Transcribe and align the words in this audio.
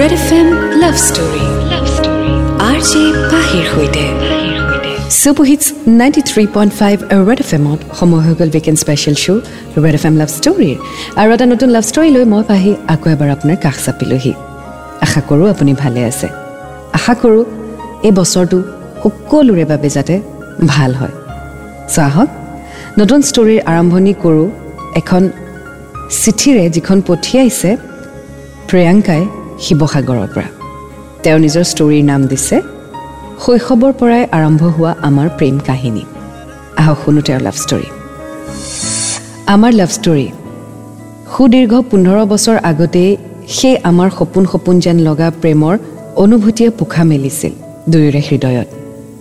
Red 0.00 0.12
F 0.18 0.28
M 0.38 0.48
love 0.82 0.94
story 1.08 1.44
love 1.72 1.84
story 1.96 2.32
R 2.68 2.78
J 2.88 3.02
পাহিৰ 3.32 3.64
সৈতে 3.72 4.04
superhits 5.20 5.66
ninety 6.00 6.22
three 6.30 6.44
point 6.56 6.72
five 6.80 6.96
Red 7.28 7.40
F 7.44 7.50
এমত 7.58 7.80
সময় 7.98 8.22
হৈ 8.26 8.34
গ'ল 8.40 8.50
weekend 8.56 8.78
special 8.84 9.16
show' 9.24 9.40
Red 9.84 9.94
F 9.98 10.04
M 10.08 10.14
love 10.20 10.30
ষ্টৰীৰ 10.38 10.76
আৰু 11.20 11.28
এটা 11.36 11.46
নতুন 11.52 11.68
লাভ 11.76 11.84
ষ্টৰী 11.90 12.08
লৈ 12.16 12.24
মই 12.32 12.42
পাহি 12.50 12.72
আকৌ 12.94 13.06
এবাৰ 13.14 13.28
আপোনাৰ 13.36 13.56
কাষ 13.64 13.76
চাপিলোহি। 13.84 14.32
আশা 15.04 15.20
কৰোঁ 15.28 15.46
আপুনি 15.54 15.72
ভালে 15.82 16.00
আছে। 16.10 16.28
আশা 16.98 17.14
কৰোঁ 17.22 17.44
এই 18.06 18.12
বছৰটো 18.18 18.58
সকলোৰে 19.02 19.64
বাবে 19.72 19.88
যাতে 19.96 20.14
ভাল 20.72 20.90
হয়। 21.00 21.14
চ' 21.92 21.98
আহক 22.08 22.28
নতুন 23.00 23.20
ষ্টৰীৰ 23.30 23.60
আৰম্ভণি 23.72 24.12
কৰোঁ 24.24 24.48
এখন 25.00 25.22
চিঠিৰে 26.22 26.64
যিখন 26.76 26.96
পঠিয়াইছে 27.08 27.70
প্ৰিয়ংকাই 28.68 29.24
শিৱসাগৰৰ 29.64 30.28
পৰা। 30.34 30.48
তেওঁ 31.22 31.38
নিজৰ 31.44 31.64
ষ্টৰীৰ 31.72 32.04
নাম 32.10 32.20
দিছে 32.30 32.56
শৈশৱৰ 33.42 33.92
পৰাই 34.00 34.24
আৰম্ভ 34.38 34.62
হোৱা 34.76 34.92
আমাৰ 35.08 35.28
প্ৰেম 35.38 35.56
কাহিনী। 35.68 36.04
আহক 36.80 36.98
শুনো 37.04 37.20
তেওঁৰ 37.26 37.42
লাভ 37.46 37.56
ষ্টৰী 37.64 37.88
আমাৰ 39.54 39.72
লাভ 39.80 39.90
ষ্টৰী 39.98 40.26
সুদীৰ্ঘ 41.32 41.74
পোন্ধৰ 41.90 42.18
বছৰ 42.32 42.56
আগতেই 42.70 43.10
সেই 43.48 43.76
আমাৰ 43.90 44.08
সপোন 44.18 44.44
সপোন 44.52 44.74
যেন 44.84 44.96
লগা 45.08 45.28
প্ৰেমৰ 45.42 45.74
অনুভূতিয়ে 46.24 46.70
পোখা 46.70 47.02
মেলিছিল 47.04 47.52
দুয়োৰে 47.90 48.20
হৃদয়ত। 48.28 48.68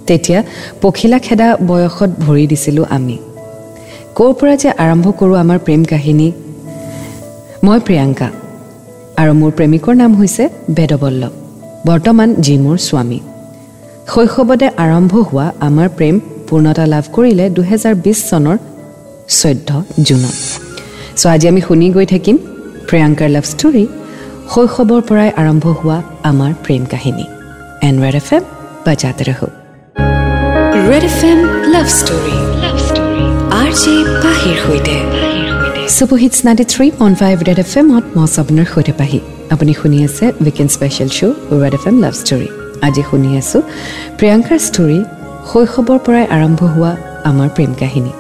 তেতিয়া 0.08 0.40
পখিলা 0.82 1.18
খেদা 1.20 1.48
বয়সত 1.70 2.12
ভৰি 2.26 2.46
দিছিলোঁ 2.52 2.86
আমি। 2.98 3.18
ক'ৰ 4.18 4.32
পৰা 4.40 4.56
যে 4.62 4.70
আৰম্ভ 4.84 5.06
কৰোঁ 5.20 5.36
আমাৰ 5.44 5.58
প্ৰেম 5.66 5.82
কাহিনী? 5.92 6.28
মই 7.66 7.80
প্ৰিয়ংকা। 7.88 8.28
আৰু 9.22 9.34
মোৰ 9.42 9.52
প্ৰেমিকৰ 9.58 9.96
নাম 10.02 10.12
হৈছে 10.20 10.44
বেদবল্লভ। 10.78 11.34
বৰ্তমান 11.88 12.30
যি 12.46 12.56
মোৰ 12.64 12.78
স্বামী। 12.88 13.20
শৈশৱতে 14.12 14.68
আৰম্ভ 14.84 15.14
হোৱা 15.28 15.46
আমাৰ 15.68 15.88
প্ৰেম 15.98 16.16
পূৰ্ণতা 16.48 16.86
লাভ 16.94 17.06
কৰিলে 17.16 17.46
দুহেজাৰ 17.58 17.94
বিছ 18.06 18.18
চনৰ 18.30 18.58
চৈধ্য 19.40 19.70
জুনত। 20.08 20.38
চ' 21.20 21.28
আজি 21.34 21.46
আমি 21.52 21.62
শুনি 21.68 21.88
গৈ 21.96 22.06
থাকিম 22.14 22.36
প্ৰিয়ংকাৰ 22.88 23.30
লাভ 23.36 23.46
ষ্টৰী 23.54 23.86
শৈশৱৰ 24.54 25.02
পৰাই 25.10 25.30
আৰম্ভ 25.42 25.66
হোৱা 25.80 25.98
আমাৰ 26.30 26.52
প্ৰেম 26.66 26.84
কাহিনী। 26.94 27.26
এন 27.88 27.96
ৰেড 28.04 28.16
এফ 28.22 28.30
এম 28.38 28.44
বাজাতে 28.86 29.24
ৰহো। 29.30 29.48
Red 30.90 31.04
F 31.12 31.20
M 31.32 31.40
love 31.74 31.88
story 32.00 32.36
love 32.64 32.78
story 32.88 33.24
R 33.62 33.70
J 33.82 33.94
পাহিৰ 34.24 34.58
সৈতে। 34.66 35.25
Superhits 35.86 36.38
ninety 36.46 36.66
three 36.74 36.86
point 37.00 37.16
five 37.22 37.36
Red 37.48 37.60
F 37.64 37.72
এমত 37.80 38.06
মই 38.16 38.28
আপোনাৰ 38.42 38.66
সৈতে 38.74 38.94
পাহি 39.00 39.20
আপুনি 39.54 39.74
শুনি 39.80 39.98
আছে 40.08 40.26
weekend 40.42 40.72
special 40.76 41.10
show' 41.18 41.36
Red 41.64 41.74
F 41.78 41.84
M 41.90 41.96
love 42.04 42.14
story 42.22 42.48
আজি 42.88 43.02
শুনি 43.10 43.30
আছোঁ 43.42 43.62
প্ৰিয়ংকাৰ 44.18 44.60
ষ্টৰী 44.68 45.00
শৈশৱৰ 45.50 46.00
পৰাই 46.06 46.26
আৰম্ভ 46.36 46.62
হোৱা 46.74 46.92
আমাৰ 47.30 47.50
প্ৰেম 47.56 47.72
কাহিনী 47.82 48.12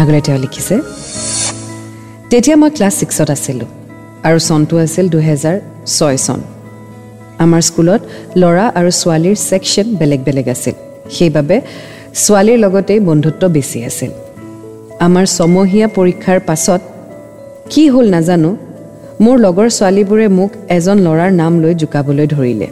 আগলৈ 0.00 0.20
তেওঁ 0.26 0.38
লিখিছে 0.44 0.76
তেতিয়া 2.30 2.56
মই 2.60 2.70
ক্লাছ 2.76 2.94
ছিক্সত 3.00 3.28
আছিলোঁ 3.36 3.68
আৰু 4.26 4.38
চনটো 4.48 4.74
আছিল 4.84 5.06
দুহেজাৰ 5.14 5.56
ছয় 5.96 6.18
চন 6.26 6.40
আমাৰ 7.44 7.60
স্কুলত 7.68 8.00
ল'ৰা 8.40 8.66
আৰু 8.78 8.90
ছোৱালীৰ 9.00 9.36
ছেকশ্যন 9.48 9.86
বেলেগ 10.00 10.20
বেলেগ 10.28 10.46
আছিল 10.54 10.74
সেইবাবে 11.16 11.56
ছোৱালীৰ 12.22 12.58
লগতেই 12.64 13.00
বন্ধুত্ব 13.08 13.42
বেছি 13.56 13.78
আছিল 13.90 14.10
আমাৰ 15.06 15.24
ছমহীয়া 15.36 15.88
পৰীক্ষাৰ 15.98 16.40
পাছত 16.48 16.80
কি 17.70 17.88
হ'ল 17.88 18.06
নাজানো? 18.14 18.50
মোৰ 19.20 19.36
লগৰ 19.38 19.68
ছোৱালীবোৰে 19.78 20.28
মোক 20.28 20.50
এজন 20.76 20.96
ল'ৰাৰ 21.06 21.30
নাম 21.32 21.52
লৈ 21.62 21.74
জোকাবলৈ 21.74 22.26
ধৰিলে। 22.26 22.68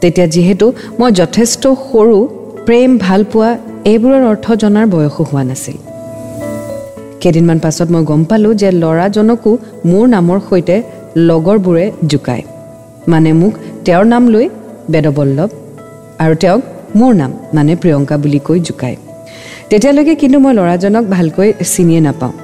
তেতিয়া 0.00 0.26
যিহেতু 0.26 0.66
মই 0.98 1.10
যথেষ্ট 1.12 1.62
সৰু 1.90 2.18
প্ৰেম 2.66 2.90
ভালপোৱা 2.98 3.50
এইবোৰৰ 3.84 4.22
অৰ্থ 4.32 4.46
জনাৰ 4.62 4.86
বয়সো 4.86 5.22
হোৱা 5.24 5.42
নাছিল। 5.44 5.76
কেইদিনমান 7.20 7.58
পাছত 7.58 7.88
মই 7.90 8.02
গম 8.04 8.22
পালোঁ 8.24 8.54
যে 8.54 8.68
ল'ৰাজনকো 8.82 9.58
মোৰ 9.84 10.04
নামৰ 10.08 10.38
সৈতে 10.50 10.76
লগৰবোৰে 11.28 11.86
জোকায়। 12.06 12.44
মানে 13.08 13.32
মোক 13.32 13.52
তেওঁৰ 13.84 14.04
নাম 14.04 14.28
লৈ 14.28 14.46
বেদবল্লভ 14.92 15.50
আৰু 16.18 16.34
তেওঁক 16.34 16.62
মোৰ 16.98 17.12
নাম 17.14 17.30
মানে 17.54 17.72
প্ৰিয়ংকা 17.76 18.16
বুলি 18.22 18.38
কৈ 18.38 18.58
জোকায়। 18.60 18.96
তেতিয়ালৈকে 19.70 20.14
কিন্তু 20.14 20.38
মই 20.38 20.52
ল'ৰাজনক 20.54 21.04
ভালকৈ 21.04 21.52
চিনিয়ে 21.74 22.00
নাপাওঁ। 22.00 22.34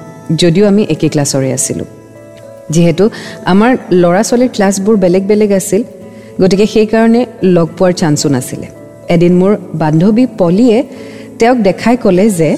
যদিও 0.41 0.65
আমি 0.67 0.83
একে 0.93 1.07
ক্লাছৰে 1.13 1.49
আছিলোঁ। 1.57 1.87
যিহেতু 2.73 3.03
আমাৰ 3.51 3.71
ল'ৰা 4.01 4.21
ছোৱালীৰ 4.29 4.51
ক্লাছবোৰ 4.55 4.95
বেলেগ 5.03 5.23
বেলেগ 5.31 5.51
আছিল 5.59 5.81
গতিকে 6.41 6.65
সেইকাৰণে 6.73 7.21
লগ 7.55 7.67
পোৱাৰ 7.77 7.93
চান্সো 8.01 8.27
নাছিলে। 8.35 8.67
এদিন 9.15 9.33
মোৰ 9.39 9.51
বান্ধৱী 9.81 10.25
পলিয়ে 10.39 10.77
তেওঁক 11.39 11.57
দেখাই 11.67 11.95
ক'লে 12.03 12.25
যে 12.39 12.49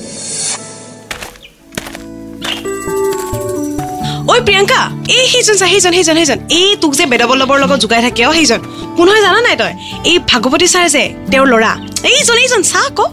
ঐ 4.31 4.35
প্ৰিয়ংকা 4.47 4.81
এই 5.15 5.25
সেইজন 5.33 5.55
চা 5.61 5.65
সেইজন 5.73 5.91
সেইজন 5.97 6.15
সেইজন 6.19 6.39
এই 6.59 6.67
তোক 6.81 6.91
যে 6.99 7.05
বেদবল্লভৰ 7.11 7.57
লগত 7.63 7.77
জোকাই 7.83 8.01
থাকে 8.05 8.21
অ 8.29 8.31
সেইজন 8.39 8.59
কোন 8.97 9.07
হয় 9.11 9.21
জানা 9.25 9.39
নাই 9.47 9.55
তই? 9.61 9.73
এই 10.09 10.17
ভাগৱতী 10.29 10.67
ছাৰ 10.73 10.85
যে 10.95 11.03
তেওঁৰ 11.31 11.47
ল'ৰা 11.53 11.71
এইজন 12.11 12.37
এইজন 12.43 12.61
চা 12.71 12.79
আকৌ 12.89 13.05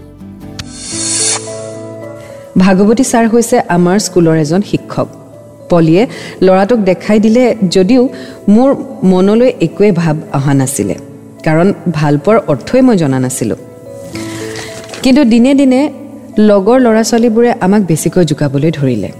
ভাগৱতী 2.65 3.05
ছাৰ 3.11 3.25
হৈছে 3.33 3.57
আমাৰ 3.77 3.97
স্কুলৰ 4.07 4.37
এজন 4.45 4.61
শিক্ষক। 4.71 5.09
পলিয়ে 5.71 6.03
ল'ৰাটোক 6.47 6.79
দেখাই 6.91 7.19
দিলে 7.25 7.45
যদিও 7.75 8.03
মোৰ 8.55 8.69
মনলৈ 9.13 9.51
একোৱেই 9.67 9.93
ভাৱ 10.01 10.17
অহা 10.39 10.53
নাছিলে 10.61 10.95
কাৰণ 11.47 11.69
ভালপোৱাৰ 11.99 12.39
অৰ্থই 12.53 12.81
মই 12.87 12.97
জনা 13.03 13.19
নাছিলোঁ। 13.25 13.59
কিন্তু 15.03 15.23
দিনে 15.33 15.53
দিনে 15.61 15.81
লগৰ 16.51 16.79
ল'ৰা 16.85 17.03
ছোৱালীবোৰে 17.11 17.51
আমাক 17.67 17.83
বেছিকৈ 17.91 18.25
জোকাবলৈ 18.31 18.71
ধৰিলে। 18.79 19.11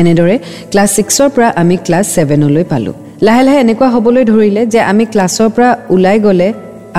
এনেদৰে 0.00 0.36
ক্লাছ 0.72 0.88
ছিক্সৰ 0.96 1.28
পৰা 1.34 1.48
আমি 1.60 1.76
ক্লাছ 1.86 2.06
ছেভেনলৈ 2.14 2.64
পালোঁ। 2.72 2.94
লাহে 3.26 3.42
লাহে 3.46 3.58
এনেকুৱা 3.64 3.88
হ'বলৈ 3.94 4.24
ধৰিলে 4.32 4.62
যে 4.72 4.80
আমি 4.90 5.04
ক্লাছৰ 5.12 5.48
পৰা 5.54 5.70
ওলাই 5.94 6.18
গ'লে 6.26 6.48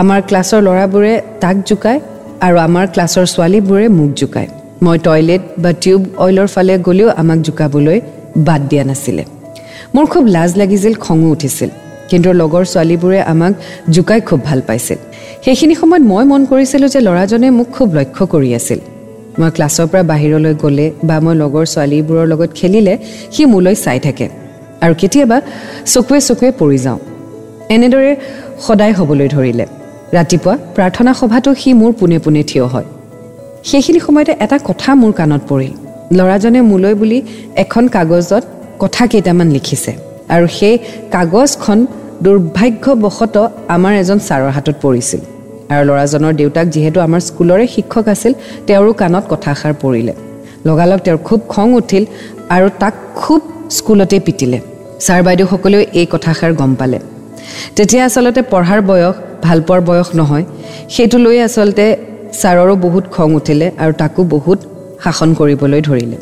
আমাৰ 0.01 0.19
ক্লাছৰ 0.29 0.59
ল'ৰাবোৰে 0.67 1.13
তাক 1.41 1.57
জোকায় 1.69 1.99
আৰু 2.45 2.55
আমাৰ 2.67 2.85
ক্লাছৰ 2.93 3.25
ছোৱালীবোৰে 3.33 3.85
মোক 3.97 4.11
জোকায়। 4.21 4.49
মই 4.81 4.97
টয়লেট 4.97 5.41
বা 5.57 5.73
টিউব 5.73 6.01
অইলৰ 6.17 6.47
ফালে 6.47 6.79
গ'লেও 6.79 7.09
আমাক 7.09 7.39
জোকাবলৈ 7.41 8.01
বাদ 8.37 8.61
দিয়া 8.69 8.83
নাছিলে। 8.83 9.23
মোৰ 9.95 10.05
খুব 10.05 10.25
লাজ 10.25 10.57
লাগিছিল 10.57 10.93
খঙো 10.93 11.29
উঠিছিল। 11.29 11.69
কিন্তু 12.09 12.33
লগৰ 12.33 12.65
ছোৱালীবোৰে 12.65 13.21
আমাক 13.21 13.53
জোকাই 13.89 14.21
খুব 14.21 14.39
ভাল 14.45 14.61
পাইছিল। 14.67 14.97
সেইখিনি 15.45 15.75
সময়ত 15.75 16.01
মই 16.01 16.25
মন 16.25 16.45
কৰিছিলোঁ 16.45 16.89
যে 16.89 16.99
ল'ৰাজনে 16.99 17.49
মোক 17.49 17.67
খুব 17.71 17.95
লক্ষ্য 17.95 18.25
কৰি 18.25 18.55
আছিল। 18.55 18.79
মই 19.39 19.49
ক্লাছৰ 19.51 19.87
পৰা 19.87 20.03
বাহিৰলৈ 20.03 20.53
গ'লে 20.53 20.91
বা 21.03 21.19
মই 21.19 21.35
লগৰ 21.35 21.65
ছোৱালীবোৰৰ 21.65 22.27
লগত 22.27 22.49
খেলিলে 22.55 22.97
সি 23.31 23.45
মোলৈ 23.45 23.75
চাই 23.75 23.99
থাকে 23.99 24.29
আৰু 24.81 24.93
কেতিয়াবা 24.97 25.41
চকুৱে 25.85 26.19
চকুৱে 26.21 26.51
পৰি 26.59 26.77
যাওঁ। 26.77 26.99
এনেদৰে 27.69 28.15
সদায় 28.59 28.93
হ'বলৈ 28.93 29.27
ধৰিলে। 29.27 29.65
ৰাতিপুৱা 30.13 30.57
প্ৰাৰ্থনা 30.75 31.13
সভাতো 31.13 31.49
সি 31.55 31.73
মোৰ 31.73 31.91
পোনে 31.99 32.19
পোনে 32.19 32.43
থিয় 32.43 32.65
হয়। 32.65 32.85
সেইখিনি 33.69 33.99
সময়তে 34.07 34.33
এটা 34.45 34.57
কথা 34.69 34.89
মোৰ 35.01 35.11
কাণত 35.19 35.41
পৰিল। 35.49 35.73
ল'ৰাজনে 36.17 36.59
মোলৈ 36.71 36.93
বুলি 37.01 37.19
এখন 37.63 37.83
কাগজত 37.95 38.43
কথা 38.83 39.03
কেইটামান 39.11 39.47
লিখিছে 39.55 39.91
আৰু 40.35 40.45
সেই 40.57 40.75
কাগজখন 41.15 41.79
দুৰ্ভাগ্যবশতঃ 42.25 43.45
আমাৰ 43.75 43.93
এজন 44.01 44.17
ছাৰৰ 44.27 44.51
হাতত 44.55 44.75
পৰিছিল। 44.83 45.21
আৰু 45.73 45.83
ল'ৰাজনৰ 45.89 46.33
দেউতাক 46.39 46.65
যিহেতু 46.75 46.97
আমাৰ 47.07 47.21
স্কুলৰে 47.29 47.65
শিক্ষক 47.75 48.05
আছিল 48.13 48.33
তেওঁৰো 48.67 48.91
কাণত 49.01 49.23
কথাষাৰ 49.33 49.73
পৰিলে। 49.83 50.13
লগালগ 50.67 50.99
তেওঁৰ 51.05 51.19
খুব 51.27 51.39
খং 51.53 51.67
উঠিল 51.79 52.03
আৰু 52.55 52.67
তাক 52.81 52.93
খুব 53.21 53.41
স্কুলতেই 53.77 54.21
পিটিলে। 54.25 54.59
ছাৰ 55.05 55.19
বাইদেউসকলেও 55.27 55.81
এই 55.99 56.07
কথাষাৰ 56.13 56.51
গম 56.59 56.71
পালে। 56.79 56.97
তেতিয়া 57.75 58.03
আচলতে 58.09 58.41
পঢ়াৰ 58.51 58.79
বয়স 58.89 59.15
ভালপোৱাৰ 59.45 59.81
বয়স 59.89 60.09
নহয়। 60.19 60.45
সেইটো 60.93 61.17
লৈ 61.25 61.37
আচলতে 61.47 61.85
ছাৰৰো 62.41 62.75
বহুত 62.75 63.05
খং 63.15 63.29
উঠিলে 63.35 63.71
আৰু 63.79 63.93
তাকো 64.01 64.23
বহুত 64.23 64.59
শাসন 65.03 65.29
কৰিবলৈ 65.33 65.81
ধৰিলে। 65.81 66.17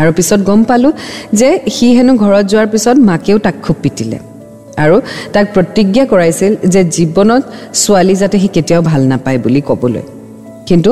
আৰু 0.00 0.12
পিছত 0.12 0.40
গম 0.48 0.64
পালোঁ 0.64 0.92
যে 1.32 1.48
সি 1.74 1.86
হেনো 1.96 2.12
ঘৰত 2.16 2.44
যোৱাৰ 2.52 2.66
পিছত 2.66 2.96
মাকেও 2.98 3.38
তাক 3.38 3.54
খুব 3.62 3.76
পিটিলে। 3.82 4.18
আৰু 4.76 5.00
তাক 5.32 5.46
প্ৰতিজ্ঞা 5.54 6.04
কৰাইছিল 6.04 6.52
যে 6.64 6.80
জীৱনত 6.96 7.42
ছোৱালী 7.82 8.14
যাতে 8.14 8.38
সি 8.38 8.48
কেতিয়াও 8.48 8.82
ভাল 8.82 9.02
নাপায় 9.06 9.38
বুলি 9.38 9.60
ক'বলৈ। 9.60 10.02
কিন্তু 10.68 10.90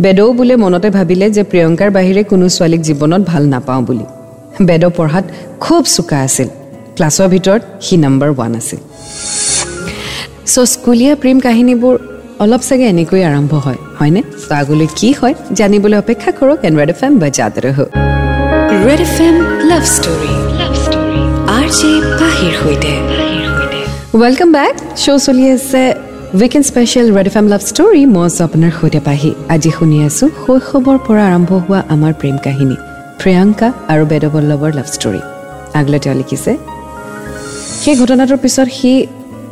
বেদও 0.00 0.32
বোলে 0.32 0.56
মনতে 0.56 0.90
ভাবিলে 0.90 1.30
যে 1.30 1.42
প্ৰিয়ংকাৰ 1.42 1.90
বাহিৰে 1.90 2.22
কোনো 2.24 2.48
ছোৱালীক 2.48 2.80
জীৱনত 2.80 3.22
ভাল 3.26 3.42
নাপাওঁ 3.46 3.82
বুলি। 3.82 4.04
বেদ 4.68 4.84
পঢ়াত 4.96 5.24
খুব 5.60 5.84
চোকা 5.84 6.18
আছিল। 6.20 6.48
ক্লাছৰ 6.96 7.28
ভিতৰত 7.28 7.62
সি 7.80 7.96
নম্বৰ 7.96 8.28
ওৱান 8.30 8.52
আছিল। 8.56 8.80
চ' 10.46 10.66
স্কুলীয়া 10.74 11.14
প্ৰেম 11.16 11.40
কাহিনীবোৰ 11.40 11.94
অলপ 12.42 12.62
চাগে 12.68 12.84
এনেকৈ 12.92 13.22
আৰম্ভ 13.30 13.52
হয় 13.64 13.80
হয়নে? 13.98 14.20
আগলৈ 14.60 14.88
কি 14.98 15.08
হয় 15.18 15.34
জানিবলৈ 15.58 15.96
অপেক্ষা 16.04 16.30
কৰক 16.38 16.58
এন 16.68 16.74
ৰেড 16.80 16.90
এফ 16.94 17.00
এম 17.06 17.12
বাজাত 17.22 17.54
ৰহ। 17.66 17.78
Red 18.86 19.00
F 19.06 19.16
M 19.26 19.36
love 19.70 19.84
story. 19.96 20.32
R 21.56 21.66
J 21.78 21.90
পাহিৰ 22.20 22.52
সৈতে। 22.60 22.92
ৱেলকাম 24.22 24.48
বেক 24.56 24.74
শ্ব' 25.02 25.22
চলি 25.26 25.44
আছে 25.56 25.82
weekend 26.40 26.66
special 26.70 27.06
Red 27.16 27.26
F 27.30 27.36
M 27.40 27.46
love 27.52 27.62
story. 27.70 28.02
মই 28.14 28.24
আছোঁ 28.28 28.42
আপোনাৰ 28.48 28.72
সৈতে 28.78 29.00
পাহি। 29.08 29.30
আজি 29.54 29.70
শুনি 29.76 29.96
আছোঁ 30.08 30.28
শৈশৱৰ 30.44 30.98
পৰা 31.06 31.22
আৰম্ভ 31.30 31.50
হোৱা 31.64 31.80
আমাৰ 31.94 32.12
প্ৰেম 32.20 32.36
কাহিনী 32.46 32.76
প্ৰিয়ংকা 33.20 33.68
আৰু 33.92 34.02
বেদবল্লভৰ 34.10 34.70
লাভ 34.78 34.88
ষ্টৰী। 34.96 35.20
আগলৈ 35.78 35.98
তেওঁ 36.04 36.16
লিখিছে 36.20 36.52
সেই 37.82 37.94
ঘটনাটোৰ 38.00 38.38
পিছত 38.44 38.68
সি 38.78 38.90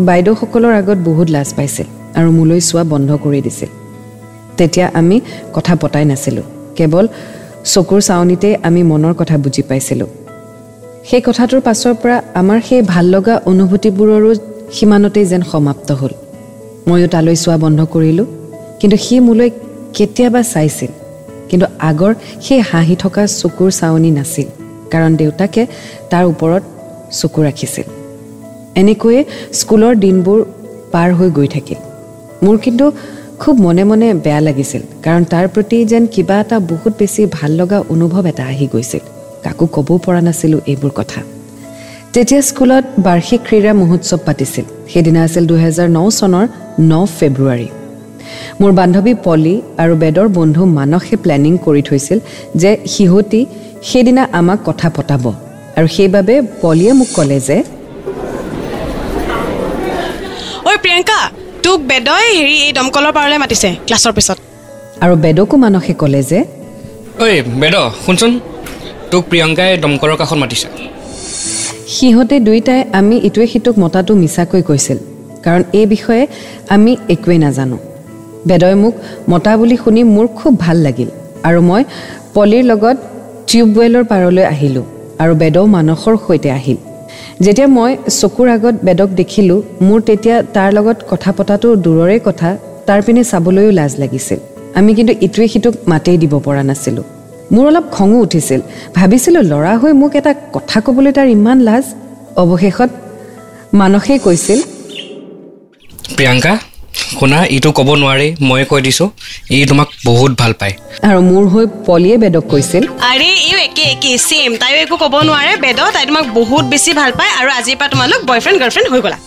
বাইদেউসকলৰ 0.08 0.72
আগত 0.80 0.98
বহুত 1.08 1.28
লাজ 1.36 1.50
পাইছিল। 1.58 1.88
আৰু 2.16 2.30
মোলৈ 2.30 2.60
চোৱা 2.60 2.84
বন্ধ 2.84 3.10
কৰি 3.24 3.40
দিছিল। 3.42 3.68
তেতিয়া 4.56 4.90
আমি 4.94 5.20
কথা 5.52 5.74
পতাই 5.76 6.04
নাছিলোঁ। 6.04 6.42
কেৱল 6.76 7.08
চকুৰ 7.64 8.00
চাৱনিতেই 8.00 8.54
আমি 8.62 8.82
মনৰ 8.82 9.14
কথা 9.14 9.38
বুজি 9.38 9.62
পাইছিলোঁ। 9.62 10.06
সেই 11.10 11.20
কথাটোৰ 11.20 11.60
পাছৰ 11.60 11.94
পৰা 11.94 12.22
আমাৰ 12.34 12.60
সেই 12.68 12.82
ভাল 12.82 13.06
লগা 13.06 13.40
অনুভূতিবোৰৰো 13.46 14.34
সিমানতেই 14.72 15.26
যেন 15.26 15.42
সমাপ্ত 15.42 15.92
হ'ল। 15.92 16.12
ময়ো 16.88 17.08
তালৈ 17.08 17.36
চোৱা 17.36 17.56
বন্ধ 17.56 17.84
কৰিলোঁ 17.84 18.26
কিন্তু 18.80 18.96
সি 18.96 19.20
মোলৈ 19.20 19.50
কেতিয়াবা 19.94 20.42
চাইছিল। 20.42 20.90
কিন্তু 21.48 21.66
আগৰ 21.78 22.14
সেই 22.40 22.60
হাঁহি 22.60 22.96
থকা 22.96 23.26
চকুৰ 23.26 23.70
চাৱনি 23.70 24.10
নাছিল 24.10 24.46
কাৰণ 24.92 25.16
দেউতাকে 25.16 25.66
তাৰ 26.10 26.24
ওপৰত 26.24 26.62
চকু 27.10 27.42
ৰাখিছিল। 27.42 27.84
এনেকৈয়ে 28.74 29.24
স্কুলৰ 29.52 29.94
দিনবোৰ 29.94 30.44
পাৰ 30.92 31.14
হৈ 31.14 31.30
গৈ 31.30 31.46
থাকিল। 31.46 31.91
মোৰ 32.44 32.56
কিন্তু 32.64 32.86
খুব 33.42 33.54
মনে 33.66 33.82
মনে 33.90 34.08
বেয়া 34.24 34.40
লাগিছিল 34.48 34.82
কাৰণ 35.04 35.22
তাৰ 35.32 35.46
প্ৰতি 35.54 35.78
যেন 35.90 36.04
কিবা 36.14 36.36
এটা 36.44 36.56
বহুত 36.72 36.92
বেছি 37.00 37.22
ভাল 37.36 37.50
লগা 37.60 37.78
অনুভৱ 37.94 38.24
এটা 38.32 38.44
আহি 38.52 38.66
গৈছিল। 38.72 39.02
কাকো 39.44 39.64
ক'বও 39.74 39.96
পৰা 40.04 40.20
নাছিলোঁ 40.26 40.60
এইবোৰ 40.72 40.92
কথা। 40.98 41.20
তেতিয়া 42.12 42.40
স্কুলত 42.48 42.84
বাৰ্ষিক 43.06 43.40
ক্ৰীড়া 43.48 43.72
মহোৎসৱ 43.80 44.20
পাতিছিল। 44.26 44.64
সেইদিনা 44.92 45.20
আছিল 45.26 45.44
দুহেজাৰ 45.50 45.88
ন 45.98 46.00
চনৰ 46.18 46.46
ন 46.90 46.92
ফেব্ৰুৱাৰী। 47.18 47.68
মোৰ 48.60 48.70
বান্ধৱী 48.78 49.12
পলি 49.26 49.54
আৰু 49.82 49.92
বেদৰ 50.02 50.28
বন্ধু 50.38 50.62
মানসে 50.78 51.14
প্লেনিং 51.24 51.52
কৰি 51.66 51.82
থৈছিল 51.88 52.18
যে 52.62 52.70
সিহঁতি 52.94 53.40
সেইদিনা 53.88 54.22
আমাক 54.38 54.58
কথা 54.68 54.88
পতাব। 54.96 55.24
আৰু 55.78 55.88
সেইবাবে 55.96 56.34
পলিয়ে 56.62 56.92
মোক 56.98 57.08
ক'লে 57.16 57.38
যে 57.48 57.58
প্ৰিয়ংকা 60.84 61.20
তোক 61.64 61.80
বেদই 61.90 62.28
হেৰি 62.38 62.56
এই 62.66 62.72
দমকলৰ 62.78 63.12
পাৰলৈ 63.16 63.38
মাতিছে 63.42 63.68
ক্লাছৰ 63.86 64.12
পিছত। 64.16 64.38
আৰু 65.04 65.14
বেদকো 65.24 65.56
মানসে 65.64 65.92
ক'লে 66.00 66.20
যে 66.30 66.38
ঐ 67.22 67.26
বেদ 67.62 67.74
শুনচোন। 68.04 68.32
তোক 69.10 69.22
প্ৰিয়ংকাই 69.30 69.70
দমকলৰ 69.82 70.12
কাষত 70.20 70.38
মাতিছে। 70.42 70.68
সিহঁতে 71.94 72.36
দুয়োটাই 72.46 72.80
আমি 72.98 73.16
ইটোৱে 73.28 73.46
সিটোক 73.52 73.74
মতাটো 73.82 74.12
মিছাকৈ 74.22 74.62
কৈছিল 74.68 74.98
কাৰণ 75.44 75.62
এই 75.78 75.86
বিষয়ে 75.92 76.24
আমি 76.74 76.92
একোৱেই 77.14 77.38
নাজানো। 77.44 77.76
বেদই 78.48 78.74
মোক 78.82 78.94
মতা 79.30 79.52
বুলি 79.60 79.76
শুনি 79.82 80.02
মোৰ 80.14 80.26
খুব 80.38 80.52
ভাল 80.64 80.76
লাগিল 80.86 81.08
আৰু 81.48 81.60
মই 81.68 81.82
পলিৰ 82.34 82.64
লগত 82.70 82.96
টিউবৱেলৰ 83.48 84.04
পাৰলৈ 84.12 84.44
আহিলোঁ 84.54 84.84
আৰু 85.22 85.32
বেদও 85.42 85.64
মানসৰ 85.76 86.14
সৈতে 86.26 86.50
আহিল। 86.58 86.78
যেতিয়া 87.40 87.66
মই 87.66 87.96
চকুৰ 88.20 88.48
আগত 88.48 88.74
বেদক 88.84 89.08
দেখিলোঁ 89.08 89.62
মোৰ 89.82 90.00
তেতিয়া 90.00 90.42
তাৰ 90.42 90.72
লগত 90.72 90.98
কথা 91.10 91.32
পতাটো 91.32 91.68
দূৰৰে 91.76 92.18
কথা 92.24 92.56
তাৰ 92.86 93.00
পিনে 93.02 93.24
চাবলৈও 93.24 93.70
লাজ 93.70 93.92
লাগিছিল। 93.98 94.38
আমি 94.74 94.94
কিন্তু 94.94 95.12
ইটোৱে 95.20 95.48
সিটোক 95.48 95.74
মাতেই 95.86 96.16
দিব 96.18 96.34
পৰা 96.44 96.62
নাছিলোঁ। 96.62 97.04
মোৰ 97.52 97.66
অলপ 97.66 97.84
খঙো 97.92 98.18
উঠিছিল। 98.20 98.60
ভাবিছিলোঁ 98.94 99.42
ল'ৰা 99.42 99.74
হৈ 99.76 99.92
মোক 99.92 100.12
এটা 100.16 100.32
কথা 100.52 100.78
ক'বলৈ 100.80 101.12
তাৰ 101.12 101.28
ইমান 101.28 101.58
লাজ। 101.60 101.84
অৱশেষত 102.36 102.90
মানসেই 103.74 104.18
কৈছিল 104.18 104.60
প্ৰিয়ংকা? 106.16 106.52
শুনা 107.18 107.38
ইটো 107.56 107.70
ক'ব 107.78 107.88
নোৱাৰে 108.02 108.26
ময়ে 108.48 108.64
কৈ 108.70 108.80
দিছোঁ 108.86 109.08
ই 109.56 109.58
তোমাক 109.70 109.88
বহুত 110.08 110.32
ভাল 110.40 110.52
পায়। 110.60 110.74
আৰু 111.08 111.20
মোৰ 111.30 111.44
হৈ 111.52 111.64
পলিয়ে 111.88 112.16
বেদক 112.22 112.44
কৈছিল। 112.52 112.82
আৰে 113.10 113.30
ইও 113.48 113.58
একে 113.68 113.84
একে 113.94 114.12
ছেম 114.28 114.50
তাইও 114.60 114.76
একো 114.84 114.96
ক'ব 115.02 115.14
নোৱাৰে 115.28 115.52
বেদ 115.64 115.78
তাই 115.94 116.04
তোমাক 116.10 116.26
বহুত 116.38 116.64
বেছি 116.72 116.90
ভাল 117.00 117.10
পায় 117.18 117.32
আৰু 117.40 117.50
আজিৰ 117.58 117.76
পৰা 117.78 117.88
তোমালোক 117.94 118.20
বয়ফ্ৰেণ্ড 118.30 118.58
গাৰ্লফ্ৰেণ্ড 118.62 118.88
হৈ 118.92 119.00
গ'লা। 119.04 119.18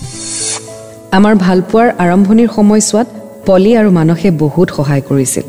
আমাৰ 1.18 1.34
ভালপোৱাৰ 1.46 1.88
আৰম্ভণিৰ 2.04 2.50
সময়ছোৱাত 2.58 3.08
পলি 3.48 3.72
আৰু 3.80 3.90
মানসে 4.00 4.30
বহুত 4.44 4.68
সহায় 4.78 5.04
কৰিছিল। 5.10 5.46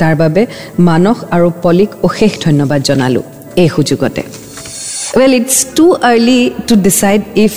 তাৰ 0.00 0.14
বাবে 0.22 0.42
মানস 0.88 1.18
আৰু 1.34 1.48
পলিক 1.64 1.90
অশেষ 2.08 2.32
ধন্যবাদ 2.44 2.80
জনালোঁ 2.88 3.24
এই 3.62 3.68
সুযোগতে। 3.76 4.22
Well 5.18 5.32
it's 5.38 5.54
too 5.76 5.86
early 6.10 6.40
to 6.68 6.74
decide 6.86 7.22
if 7.44 7.54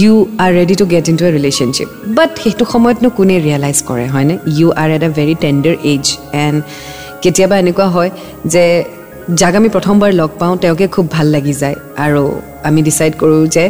you 0.00 0.14
are 0.44 0.50
ready 0.58 0.74
to 0.80 0.84
get 0.94 1.04
into 1.20 1.24
a 1.28 1.32
relationship 1.38 1.88
but 2.18 2.30
সেইটো 2.42 2.64
সময়তনো 2.72 3.08
কোনে 3.18 3.36
ৰিয়েলাইজ 3.46 3.78
কৰে 3.88 4.06
হয়নে? 4.14 4.34
You 4.58 4.68
are 4.82 4.88
at 4.96 5.02
a 5.08 5.10
very 5.18 5.34
tender 5.42 5.76
age 5.92 6.04
and 6.44 6.56
কেতিয়াবা 7.22 7.56
এনেকুৱা 7.62 7.86
হয় 7.94 8.10
যে 8.52 8.64
যাক 9.40 9.54
আমি 9.60 9.68
প্ৰথমবাৰ 9.74 10.10
লগ 10.20 10.30
পাওঁ 10.40 10.54
তেওঁকে 10.62 10.86
খুব 10.94 11.06
ভাল 11.16 11.26
লাগি 11.34 11.54
যায়। 11.62 11.76
আৰু 12.04 12.22
আমি 12.68 12.80
ডিচাইড 12.88 13.12
কৰোঁ 13.20 13.42
যে 13.54 13.64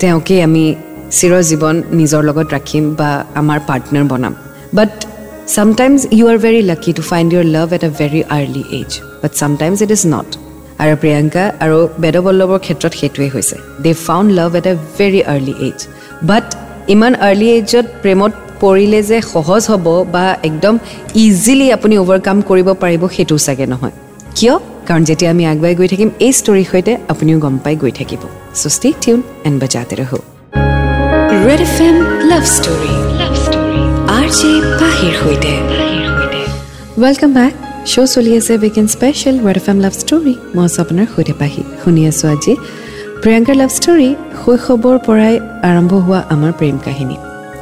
তেওঁকেই 0.00 0.40
আমি 0.48 0.64
চিৰজীৱন 1.18 1.76
নিজৰ 1.98 2.22
লগত 2.28 2.46
ৰাখিম 2.56 2.84
বা 2.98 3.10
আমাৰ 3.40 3.58
পাৰ্টনাৰ 3.68 4.04
বনাম। 4.12 4.34
But 4.78 4.92
sometimes 5.56 6.00
you 6.16 6.24
are 6.32 6.38
very 6.44 6.60
lucky 6.70 6.90
to 6.98 7.02
find 7.10 7.28
your 7.34 7.46
love 7.56 7.68
at 7.76 7.82
a 7.88 7.90
very 8.00 8.20
early 8.36 8.62
age 8.80 8.90
but 9.22 9.32
sometimes 9.40 9.78
it 9.86 9.90
is 9.96 10.02
not 10.14 10.28
আৰু 10.82 10.94
প্ৰিয়ংকা 11.02 11.44
আৰু 11.64 11.78
বেদবল্লভৰ 12.02 12.58
ক্ষেত্ৰত 12.64 12.92
সেইটোৱে 13.00 13.28
হৈছে। 13.34 13.56
They 13.84 13.92
found 14.06 14.28
love 14.38 14.50
at 14.58 14.66
a 14.72 14.74
very 14.98 15.20
early 15.32 15.54
age 15.68 15.78
but 16.30 16.46
ইমান 16.94 17.12
আৰ্লি 17.28 17.48
এজত 17.58 17.86
প্ৰেমত 18.02 18.32
পৰিলে 18.62 19.00
যে 19.10 19.18
সহজ 19.32 19.62
হ'ব 19.72 19.86
বা 20.14 20.24
একদম 20.48 20.74
ইজিলি 21.24 21.66
আপুনি 21.76 21.94
অভাৰকাম 22.02 22.36
কৰিব 22.50 22.68
পাৰিব 22.82 23.02
সেইটো 23.16 23.36
চাগে 23.46 23.66
নহয়। 23.72 23.94
কিয়? 24.38 24.54
কাৰণ 24.88 25.02
যেতিয়া 25.08 25.30
আমি 25.34 25.44
আগুৱাই 25.52 25.74
গৈ 25.80 25.88
থাকিম 25.92 26.08
এই 26.26 26.32
ষ্টৰীৰ 26.38 26.66
সৈতে 26.72 26.92
আপুনিও 27.12 27.38
গম 27.44 27.54
পাই 27.64 27.74
গৈ 27.82 27.92
থাকিব। 27.98 28.22
চ' 28.60 28.72
ষ্টে 28.76 28.88
টিউন 29.02 29.20
এণ্ড 29.46 29.56
বজাতে 29.62 29.94
ৰহো। 30.00 30.18
Red 31.46 31.60
F 31.66 31.76
M 31.88 31.96
love 32.30 32.44
story 32.56 32.94
love 33.20 33.34
story 33.44 33.82
R 34.18 34.26
J 34.38 34.52
পাহিৰ 34.80 35.12
সৈতে। 35.22 35.52
ৱেলকাম 37.02 37.30
বেক 37.38 37.54
শ্ব' 37.86 38.08
চলি 38.14 38.30
আছে 38.38 38.52
weekend 38.62 38.90
special 38.96 39.36
Red 39.46 39.56
F 39.56 39.66
M 39.72 39.78
love 39.84 39.94
story 40.02 40.34
মই 40.54 40.64
আছোঁ 40.66 40.80
আপোনাৰ 40.84 41.06
সৈতে 41.14 41.34
পাহি 41.40 41.62
শুনি 41.82 42.02
আছোঁ 42.10 42.28
আজি 42.34 42.52
প্ৰিয়ংকাৰ 43.22 43.56
লাভ 43.62 43.70
ষ্টৰী 43.78 44.08
শৈশৱৰ 44.40 44.96
পৰাই 45.06 45.34
আৰম্ভ 45.70 45.92
হোৱা 46.06 46.20
আমাৰ 46.34 46.52
প্ৰেম 46.58 46.76
কাহিনী 46.86 47.16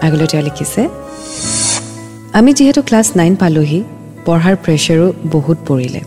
আগলৈ 0.06 0.26
তেওঁ 0.32 0.42
লিখিছে 0.48 0.82
আমি 2.32 2.50
যিহেতু 2.58 2.80
ক্লাছ 2.88 3.06
নাইন 3.20 3.34
পালোহি 3.42 3.80
পঢ়াৰ 4.26 4.54
প্ৰেছাৰো 4.64 5.06
বহুত 5.34 5.58
পৰিলে 5.68 6.00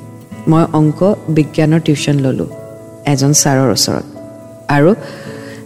মই 0.51 0.63
অংক 0.79 0.99
বিজ্ঞানৰ 1.37 1.81
টিউশ্যন 1.85 2.17
ল'লোঁ 2.25 2.49
এজন 3.11 3.31
ছাৰৰ 3.41 3.69
ওচৰত 3.75 4.05
আৰু 4.75 4.91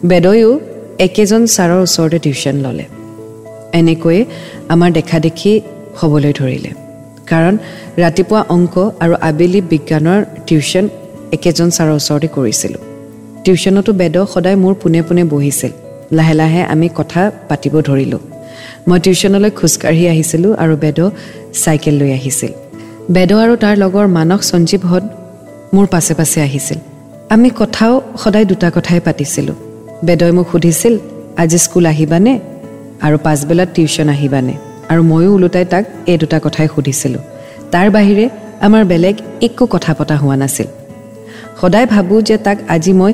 বেদয়ো 0.09 0.51
একেজন 0.99 1.41
ছাৰৰ 1.55 1.79
ওচৰতে 1.85 2.17
টিউশ্যন 2.25 2.55
ল'লে 2.65 2.85
এনেকৈয়ে 3.79 4.21
আমাৰ 4.73 4.89
দেখা 4.97 5.17
দেখি 5.19 5.51
হ'বলৈ 5.99 6.33
ধৰিলে 6.41 6.84
কাৰণ 7.27 7.57
ৰাতিপুৱা 7.97 8.41
অংক 8.49 8.91
আৰু 8.99 9.15
আবেলি 9.21 9.61
বিজ্ঞানৰ 9.61 10.25
টিউশ্যন 10.47 10.89
একেজন 11.33 11.69
ছাৰৰ 11.69 11.91
ওচৰতে 11.91 12.27
কৰিছিলোঁ। 12.27 12.81
টিউশ্যনতো 13.43 13.93
বেদ 13.93 14.17
সদায় 14.33 14.55
মোৰ 14.55 14.73
পোনে 14.73 15.01
পোনে 15.01 15.23
বহিছিল। 15.23 15.71
লাহে 16.11 16.33
লাহে 16.33 16.61
আমি 16.63 16.89
কথা 16.95 17.31
পাতিব 17.49 17.81
ধৰিলোঁ। 17.81 18.19
মই 18.87 18.99
টিউশ্যনলৈ 18.99 19.51
খোজকাঢ়ি 19.51 20.07
আহিছিলোঁ 20.07 20.55
আৰু 20.57 20.77
বেদ 20.77 20.99
চাইকেল 21.53 21.95
লৈ 21.95 22.11
আহিছিল। 22.11 22.51
বেদ 23.11 23.33
আৰু 23.33 23.55
তাৰ 23.55 23.77
লগৰ 23.77 24.07
মানস 24.07 24.41
সঞ্জীৱহঁত 24.51 25.03
মোৰ 25.73 25.85
পাছে 25.87 26.13
পাছে 26.13 26.41
আহিছিল। 26.41 26.77
আমি 27.29 27.49
কথাও 27.55 28.01
সদায় 28.17 28.45
দুটা 28.45 28.71
কথাই 28.75 28.99
পাতিছিলোঁ। 28.99 29.55
বেদই 30.05 30.31
মোক 30.31 30.47
সুধিছিল 30.51 30.97
আজি 31.37 31.57
স্কুল 31.57 31.85
আহিবানে? 31.85 32.39
আৰু 33.01 33.17
পাছবেলাত 33.23 33.69
টিউশ্যন 33.73 34.09
আহিবানে? 34.09 34.53
আৰু 34.91 35.01
ময়ো 35.11 35.29
ওলোটাই 35.35 35.65
তাক 35.73 35.83
এই 36.11 36.17
দুটা 36.21 36.37
কথাই 36.45 36.67
সুধিছিলোঁ। 36.73 37.23
তাৰ 37.73 37.87
বাহিৰে 37.95 38.25
আমাৰ 38.65 38.83
বেলেগ 38.91 39.15
একো 39.47 39.65
কথা 39.73 39.91
পতা 39.97 40.15
হোৱা 40.21 40.35
নাছিল। 40.41 40.67
সদায় 41.61 41.87
ভাবোঁ 41.93 42.19
যে 42.27 42.35
তাক 42.45 42.57
আজি 42.75 42.93
মই 42.99 43.11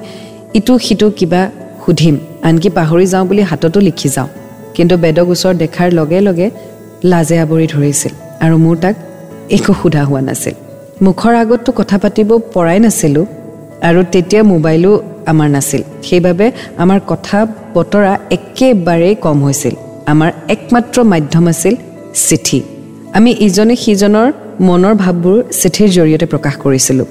ইটো 0.59 0.73
সিটো 0.85 1.07
কিবা 1.19 1.41
সুধিম 1.83 2.15
আনকি 2.47 2.69
পাহৰি 2.77 3.05
যাওঁ 3.13 3.25
বুলি 3.29 3.41
হাততো 3.49 3.79
লিখি 3.87 4.09
যাওঁ। 4.15 4.29
কিন্তু 4.75 4.95
বেদক 5.03 5.27
ওচৰত 5.33 5.55
দেখাৰ 5.63 5.87
লগে 5.99 6.19
লগে 6.27 6.47
লাজে 7.11 7.35
আৱৰি 7.43 7.67
ধৰিছিল 7.73 8.13
আৰু 8.43 8.55
মোৰ 8.65 8.75
তাক 8.83 8.95
একো 9.55 9.71
সোধা 9.81 10.03
হোৱা 10.09 10.21
নাছিল। 10.27 10.55
মুখৰ 11.05 11.33
আগততো 11.41 11.71
কথা 11.79 11.97
পাতিব 12.03 12.29
পৰাই 12.53 12.79
নাছিলোঁ 12.85 13.25
আৰু 13.87 13.99
তেতিয়া 14.13 14.41
মোবাইলো 14.53 14.91
আমাৰ 15.31 15.49
নাছিল। 15.55 15.81
সেইবাবে 16.07 16.45
আমাৰ 16.83 16.99
কথা 17.11 17.37
বতৰা 17.75 18.13
একেবাৰেই 18.37 19.15
কম 19.25 19.37
হৈছিল। 19.45 19.75
আমাৰ 20.07 20.31
একমাত্ৰ 20.49 20.97
মাধ্যম 21.03 21.45
আছিল 21.47 21.75
চিঠি। 22.27 22.59
আমি 23.17 23.31
ইজনে 23.47 23.75
সিজনৰ 23.75 24.27
মনৰ 24.67 24.93
ভাৱবোৰ 25.03 25.37
চিঠিৰ 25.61 25.89
জৰিয়তে 25.97 26.25
প্ৰকাশ 26.25 26.55
কৰিছিলোঁ। 26.63 27.07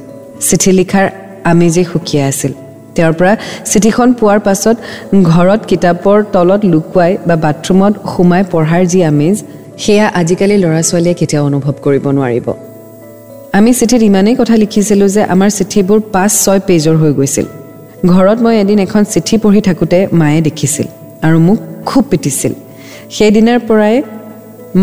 চিঠি 0.48 0.70
লিখাৰ 0.72 1.06
আমেজেই 1.52 1.84
সুকীয়া 1.92 2.24
আছিল 2.26 2.52
তেওঁৰ 2.96 3.12
পৰা 3.18 3.32
চিঠিখন 3.70 4.08
পোৱাৰ 4.20 4.40
পাছত 4.46 4.76
ঘৰত 5.32 5.60
কিতাপৰ 5.70 6.18
তলত 6.32 6.60
লুকুৱাই 6.72 7.12
বা 7.28 7.36
বাথৰুমত 7.44 7.94
সোমাই 8.12 8.42
পঢ়াৰ 8.52 8.82
যি 8.92 9.00
আমেজ 9.12 9.36
সেয়া 9.82 10.06
আজিকালি 10.20 10.56
ল'ৰা 10.64 10.82
ছোৱালীয়ে 10.88 11.14
কেতিয়াও 11.20 11.44
অনুভৱ 11.46 11.74
কৰিব 11.84 12.04
নোৱাৰিব। 12.16 12.46
আমি 13.58 13.70
চিঠিত 13.74 14.02
ইমানেই 14.02 14.36
কথা 14.40 14.54
লিখিছিলোঁ 14.56 15.08
যে 15.08 15.22
আমাৰ 15.24 15.50
চিঠিবোৰ 15.58 16.00
পাঁচ 16.14 16.32
ছয় 16.44 16.60
পেজৰ 16.68 16.96
হৈ 17.02 17.12
গৈছিল। 17.18 17.46
ঘৰত 18.06 18.38
মই 18.44 18.54
এদিন 18.60 18.78
এখন 18.78 19.02
চিঠি 19.04 19.36
পঢ়ি 19.42 19.60
থাকোঁতে 19.60 19.98
মায়ে 20.12 20.40
দেখিছিল 20.40 20.86
আৰু 21.26 21.38
মোক 21.46 21.58
খুব 21.86 22.04
পিটিছিল। 22.10 22.52
সেইদিনাৰ 23.16 23.60
পৰাই 23.68 23.96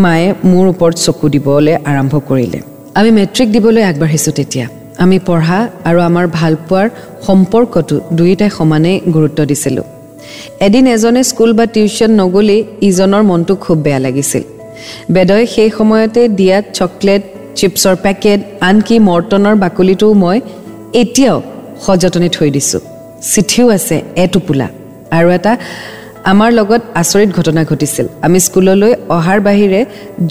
মায়ে 0.02 0.28
মোৰ 0.52 0.64
ওপৰত 0.72 0.94
চকু 1.04 1.26
দিবলৈ 1.34 1.74
আৰম্ভ 1.90 2.14
কৰিলে। 2.28 2.58
আমি 2.98 3.10
মেট্ৰিক 3.18 3.48
দিবলৈ 3.54 3.82
আগবাঢ়িছোঁ 3.90 4.32
তেতিয়া। 4.38 4.66
আমি 5.04 5.18
পঢ়া 5.28 5.58
আৰু 5.88 5.98
আমাৰ 6.08 6.26
ভালপোৱাৰ 6.38 6.86
সম্পৰ্কটো 7.26 7.96
দুয়োটাই 8.18 8.50
সমানেই 8.58 8.96
গুৰুত্ব 9.14 9.40
দিছিলোঁ। 9.50 9.86
এদিন 10.66 10.84
এজনে 10.94 11.22
স্কুল 11.30 11.50
বা 11.58 11.64
টিউশ্যন 11.74 12.10
নগ'লেই 12.20 12.60
ইজনৰ 12.88 13.22
মনটো 13.30 13.54
খুব 13.64 13.76
বেয়া 13.86 14.00
লাগিছিল। 14.06 14.42
বেদই 15.14 15.44
সেই 15.54 15.70
সময়তে 15.78 16.22
দিয়াত 16.38 16.64
চকলেট 16.78 17.22
চিপছৰ 17.58 17.96
পেকেট 18.04 18.40
আনকি 18.68 18.96
মৰ্টনৰ 19.08 19.54
বাকলিটোও 19.64 20.12
মই 20.22 20.38
এতিয়াও 21.02 21.38
সযতনে 21.84 22.28
থৈ 22.36 22.48
দিছোঁ। 22.56 22.82
চিঠিও 23.32 23.66
আছে 23.76 23.96
এটোপোলা। 24.24 24.68
আৰু 25.16 25.28
এটা 25.38 25.52
আমাৰ 26.24 26.50
লগত 26.52 26.82
আচৰিত 26.94 27.30
ঘটনা 27.38 27.64
ঘটিছিল। 27.64 28.06
আমি 28.22 28.38
স্কুললৈ 28.40 28.92
অহাৰ 29.16 29.38
বাহিৰে 29.40 29.80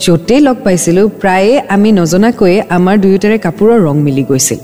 য'তেই 0.04 0.40
লগ 0.40 0.56
পাইছিলোঁ 0.66 1.10
প্ৰায়ে 1.22 1.62
আমি 1.76 1.90
নজনাকৈয়ে 1.92 2.60
আমাৰ 2.70 2.96
দুয়োটাৰে 3.04 3.38
কাপোৰৰ 3.46 3.80
ৰং 3.88 3.96
মিলি 4.08 4.24
গৈছিল। 4.30 4.60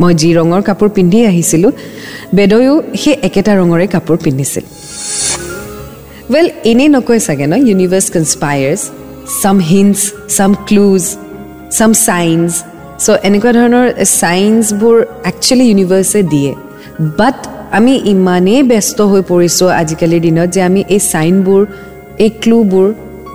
মই 0.00 0.14
যি 0.14 0.34
ৰঙৰ 0.38 0.62
কাপোৰ 0.68 0.88
পিন্ধি 0.96 1.26
আহিছিলোঁ 1.26 1.72
বেদৈও 2.34 2.74
সেই 2.94 3.14
একেটা 3.22 3.52
ৰঙৰে 3.60 3.86
কাপোৰ 3.94 4.16
পিন্ধিছিল। 4.24 4.64
ৱেল 6.32 6.46
এনেই 6.70 6.88
নকয় 6.88 7.20
চাগে 7.26 7.46
ন? 7.46 7.54
ইউনিভাৰ্ছ 7.68 8.06
কনস্পায়াৰ্ছ 8.16 8.82
চাম 9.42 9.58
হিণ্টছ 9.70 10.00
চাম 10.36 10.54
ক্লুজ 10.66 11.02
চাম 11.70 11.92
চাইন্স 11.92 12.50
চ' 13.04 13.18
এনেকুৱা 13.28 13.52
ধৰণৰ 13.58 13.86
চাইন্সবোৰ 14.20 14.96
একচুৱেলি 15.30 15.64
ইউনিভাৰ্ছে 15.70 16.22
দিয়ে। 16.32 16.52
বাট 17.18 17.38
আমি 17.78 17.92
ইমানেই 18.12 18.62
ব্যস্ত 18.70 18.98
হৈ 19.10 19.22
পৰিছোঁ 19.30 19.68
আজিকালিৰ 19.80 20.20
দিনত 20.26 20.48
যে 20.54 20.60
আমি 20.68 20.80
এই 20.94 21.00
চাইনবোৰ 21.12 21.60
এই 22.24 22.30
ক্লুবোৰ 22.42 22.88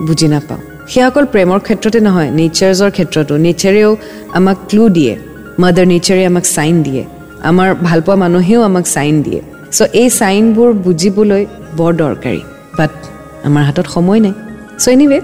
বুজি 0.06 0.28
নাপাওঁ। 0.34 0.60
সেয়া 0.90 1.06
অকল 1.10 1.24
প্ৰেমৰ 1.32 1.60
ক্ষেত্ৰতে 1.66 1.98
নহয় 2.06 2.30
নেচাৰ্ছৰ 2.38 2.90
ক্ষেত্ৰতো। 2.96 3.34
নেচাৰেও 3.46 3.90
আমাক 4.38 4.58
ক্লু 4.70 4.84
দিয়ে। 4.96 5.14
মাদাৰ 5.62 5.86
নেচাৰে 5.92 6.22
আমাক 6.30 6.44
চাইন 6.56 6.74
দিয়ে। 6.86 7.02
আমাৰ 7.50 7.68
ভালপোৱা 7.88 8.16
মানুহেও 8.24 8.60
আমাক 8.68 8.84
চাইন 8.94 9.14
দিয়ে। 9.26 9.40
চ' 9.76 9.80
এই 10.02 10.08
চাইনবোৰ 10.20 10.68
বুজিবলৈ 10.84 11.42
বৰ 11.78 11.92
দৰকাৰী। 12.02 12.42
বাট 12.78 12.92
আমাৰ 13.48 13.62
হাতত 13.68 13.86
সময় 13.94 14.20
নাই। 14.24 14.34
চ' 14.82 14.88
এনিৱে 14.94 15.18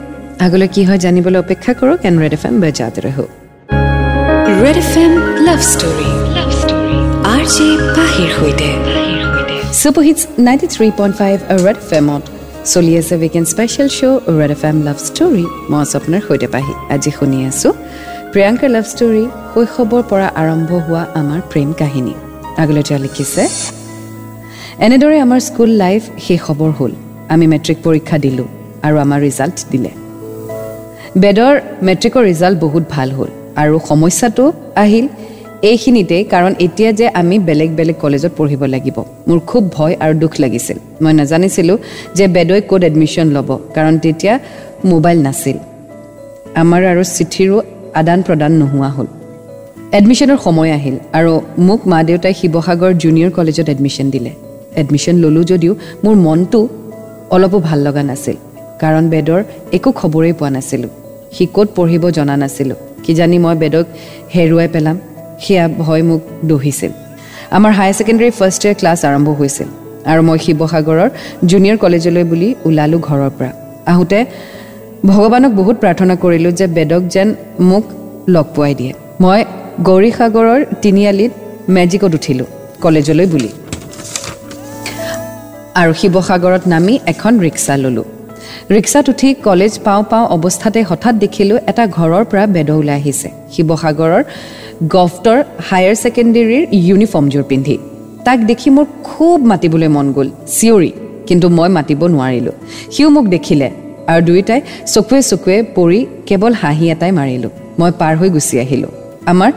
আগলৈ 0.46 0.68
কি 0.74 0.82
হয় 0.88 1.00
জানিবলৈ 1.04 1.38
অপেক্ষা 1.44 1.72
কৰক 1.80 1.98
এণ্ড 2.08 2.16
ৰেড 2.22 2.32
এফ 2.38 2.44
এম 2.48 2.54
বেজাত 2.64 2.94
ৰহো। 3.04 3.24
Red 4.62 4.76
F 4.84 4.92
M 5.04 5.12
love 5.46 5.60
story. 5.72 6.10
R 7.34 7.42
J 7.54 7.68
পাহিৰ 7.96 8.30
সৈতে। 8.38 9.03
Superhits 9.80 10.22
ninety 10.46 10.66
three 10.74 10.86
point 10.98 11.14
five 11.20 11.36
Red 11.66 11.78
F 11.84 11.92
এমত 12.00 12.22
চলি 12.72 12.92
আছে 13.00 13.14
weekend 13.22 13.46
special 13.52 13.88
show' 13.98 14.18
Red 14.38 14.50
F 14.56 14.62
M 14.70 14.76
love 14.86 14.98
story 15.08 15.44
মই 15.70 15.78
আছোঁ 15.84 15.96
আপোনাৰ 16.00 16.20
সৈতে 16.28 16.48
পাহি। 16.54 16.72
আজি 16.94 17.10
শুনি 17.18 17.38
আছোঁ 17.50 17.72
প্ৰিয়ংকাৰ 18.32 18.70
লাভ 18.76 18.84
ষ্টৰী 18.92 19.24
শৈশৱৰ 19.52 20.02
পৰা 20.10 20.28
আৰম্ভ 20.42 20.70
হোৱা 20.86 21.02
আমাৰ 21.20 21.40
প্ৰেম 21.52 21.68
কাহিনী। 21.80 22.14
আগলৈ 22.62 22.82
তেওঁ 22.88 23.00
লিখিছে 23.06 23.42
এনেদৰে 24.86 25.16
আমাৰ 25.26 25.40
স্কুল 25.48 25.70
লাইফ 25.84 26.02
শেষ 26.26 26.40
হ'বৰ 26.46 26.70
হ'ল। 26.78 26.92
আমি 27.34 27.44
মেট্ৰিক 27.52 27.78
পৰীক্ষা 27.86 28.16
দিলোঁ 28.24 28.48
আৰু 28.86 28.96
আমাৰ 29.04 29.18
ৰিজাল্ট 29.26 29.58
দিলে। 29.72 29.90
বেদৰ 31.22 31.54
মেট্ৰিকৰ 31.88 32.22
ৰিজাল্ট 32.30 32.56
বহুত 32.64 32.84
ভাল 32.94 33.08
হ'ল 33.16 33.30
আৰু 33.62 33.74
সমস্যাটো 33.90 34.44
আহিল 34.84 35.06
এইখিনিতেই 35.70 36.22
কাৰণ 36.32 36.52
এতিয়া 36.66 36.90
যে 36.98 37.06
আমি 37.20 37.36
বেলেগ 37.48 37.70
বেলেগ 37.78 37.96
কলেজত 38.04 38.32
পঢ়িব 38.38 38.62
লাগিব 38.74 38.96
মোৰ 39.28 39.38
খুব 39.50 39.62
ভয় 39.76 39.94
আৰু 40.04 40.14
দুখ 40.22 40.32
লাগিছিল। 40.42 40.78
মই 41.02 41.12
নাজানিছিলোঁ 41.20 41.76
যে 42.16 42.24
বেদই 42.34 42.60
ক'ত 42.70 42.82
এডমিশ্যন 42.90 43.26
ল'ব 43.36 43.48
কাৰণ 43.76 43.94
তেতিয়া 44.04 44.34
মোবাইল 44.92 45.18
নাছিল। 45.26 45.56
আমাৰ 46.62 46.82
আৰু 46.92 47.02
চিঠিৰো 47.16 47.56
আদান 48.00 48.18
প্ৰদান 48.26 48.52
নোহোৱা 48.60 48.90
হ'ল। 48.96 49.08
এডমিশ্যনৰ 49.98 50.38
সময় 50.46 50.70
আহিল 50.78 50.96
আৰু 51.18 51.32
মোক 51.66 51.80
মা 51.90 51.98
দেউতাই 52.08 52.34
শিৱসাগৰ 52.40 52.92
জুনিয়ৰ 53.02 53.30
কলেজত 53.38 53.66
এডমিশ্যন 53.74 54.06
দিলে। 54.14 54.30
এডমিশ্যন 54.82 55.16
ল'লোঁ 55.22 55.44
যদিও 55.52 55.72
মোৰ 56.04 56.14
মনটো 56.26 56.60
অলপো 57.34 57.58
ভাল 57.68 57.78
লগা 57.86 58.02
নাছিল 58.10 58.36
কাৰণ 58.82 59.04
বেদৰ 59.12 59.40
একো 59.76 59.90
খবৰেই 60.00 60.34
পোৱা 60.38 60.50
নাছিলোঁ। 60.56 60.90
সি 61.34 61.44
ক'ত 61.54 61.68
পঢ়িব 61.76 62.04
জনা 62.16 62.34
নাছিলোঁ 62.42 62.78
কিজানি 63.04 63.36
মই 63.44 63.54
বেদক 63.62 63.86
হেৰুৱাই 64.34 64.68
পেলাম। 64.76 64.96
সেয়া 65.44 65.64
ভয় 65.82 66.02
মোক 66.08 66.22
দহিছিল। 66.50 66.92
আমাৰ 67.56 67.72
higher 67.78 67.94
secondary 67.98 68.30
first 68.38 68.62
year 68.64 68.76
class 68.80 69.00
আৰম্ভ 69.08 69.28
হৈছিল 69.40 69.68
আৰু 70.10 70.20
মই 70.28 70.38
শিৱসাগৰৰ 70.44 71.08
জুনিয়ৰ 71.50 71.76
কলেজলৈ 71.84 72.24
বুলি 72.30 72.48
ওলালোঁ 72.68 73.00
ঘৰৰ 73.08 73.30
পৰা। 73.38 73.50
আহোঁতে 73.92 74.18
ভগৱানক 75.10 75.52
বহুত 75.60 75.76
প্ৰাৰ্থনা 75.82 76.14
কৰিলোঁ 76.22 76.52
যে 76.58 76.66
বেদক 76.76 77.02
যেন 77.14 77.28
মোক 77.70 77.84
লগ 78.34 78.46
পোৱাই 78.54 78.74
দিয়ে। 78.80 78.92
মই 79.22 79.40
গৌৰীসাগৰৰ 79.88 80.60
তিনিআলিত 80.82 81.32
মেজিকত 81.76 82.12
উঠিলোঁ 82.18 82.48
কলেজলৈ 82.84 83.26
বুলি। 83.32 83.50
আৰু 85.80 85.92
শিৱসাগৰত 86.00 86.62
নামি 86.72 86.94
এখন 87.12 87.32
ৰিক্সা 87.44 87.74
ল'লোঁ। 87.82 88.06
ৰিক্সাত 88.70 89.08
উঠি 89.08 89.28
কলেজ 89.46 89.72
পাওঁ 89.84 90.02
পাওঁ 90.10 90.26
অৱস্থাতে 90.36 90.80
হঠাৎ 90.82 91.14
দেখিলোঁ 91.14 91.58
এটা 91.70 91.84
ঘৰৰ 91.96 92.24
পৰা 92.30 92.44
বেদ 92.54 92.70
ওলাই 92.70 92.96
আহিছে। 93.00 93.28
শিৱসাগৰৰ 93.54 94.22
গভটৰ 94.94 95.38
হায়াৰ 95.68 95.94
ছেকেণ্ডেৰীৰ 96.02 96.64
ইউনিফৰ্মযোৰ 96.72 97.44
পিন্ধি। 97.50 97.76
তাক 98.24 98.38
দেখি 98.50 98.68
মোৰ 98.70 98.86
খুব 99.08 99.36
মাতিবলৈ 99.50 99.88
মন 99.88 100.06
গ'ল। 100.16 100.28
চিঞৰি 100.56 100.92
কিন্তু 101.28 101.46
মই 101.48 101.68
মাতিব 101.68 102.00
নোৱাৰিলোঁ। 102.14 102.54
সিও 102.94 103.08
মোক 103.16 103.24
দেখিলে 103.34 103.68
আৰু 104.10 104.20
দুয়োটাই 104.28 104.60
চকুৱে 104.94 105.20
চকুৱে 105.30 105.56
পৰি 105.76 106.00
কেৱল 106.28 106.52
হাঁহি 106.62 106.84
এটাই 106.94 107.12
মাৰিলোঁ। 107.18 107.52
মই 107.78 107.90
পাৰ 108.00 108.12
হৈ 108.16 108.28
গুচি 108.34 108.54
আহিলোঁ। 108.64 108.92
আমাৰ 109.32 109.50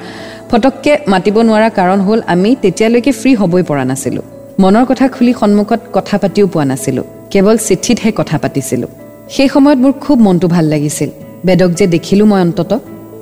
ফটককৈ 0.50 0.94
মাতিব 1.14 1.36
নোৱাৰা 1.48 1.70
কাৰণ 1.80 2.00
হ'ল 2.08 2.20
আমি 2.34 2.50
তেতিয়ালৈকে 2.64 3.12
ফ্ৰী 3.20 3.32
হ'বই 3.40 3.64
পৰা 3.70 3.84
নাছিলোঁ। 3.92 4.26
মনৰ 4.64 4.86
কথা 4.90 5.06
খুলি 5.16 5.32
সন্মুখত 5.42 5.82
কথা 5.96 6.16
পাতিও 6.22 6.48
পোৱা 6.48 6.66
নাছিলোঁ। 6.72 7.17
কেৱল 7.32 7.58
চিঠিতহে 7.68 8.12
কথা 8.20 8.38
পাতিছিলোঁ। 8.44 8.92
সেই 9.36 9.50
সময়ত 9.54 9.80
মোৰ 9.84 9.94
খুব 10.04 10.18
মনটো 10.26 10.48
ভাল 10.56 10.66
লাগিছিল। 10.74 11.10
বেদক 11.48 11.72
যে 11.80 11.86
দেখিলোঁ 11.96 12.28
মই 12.32 12.42
অন্তত 12.48 12.72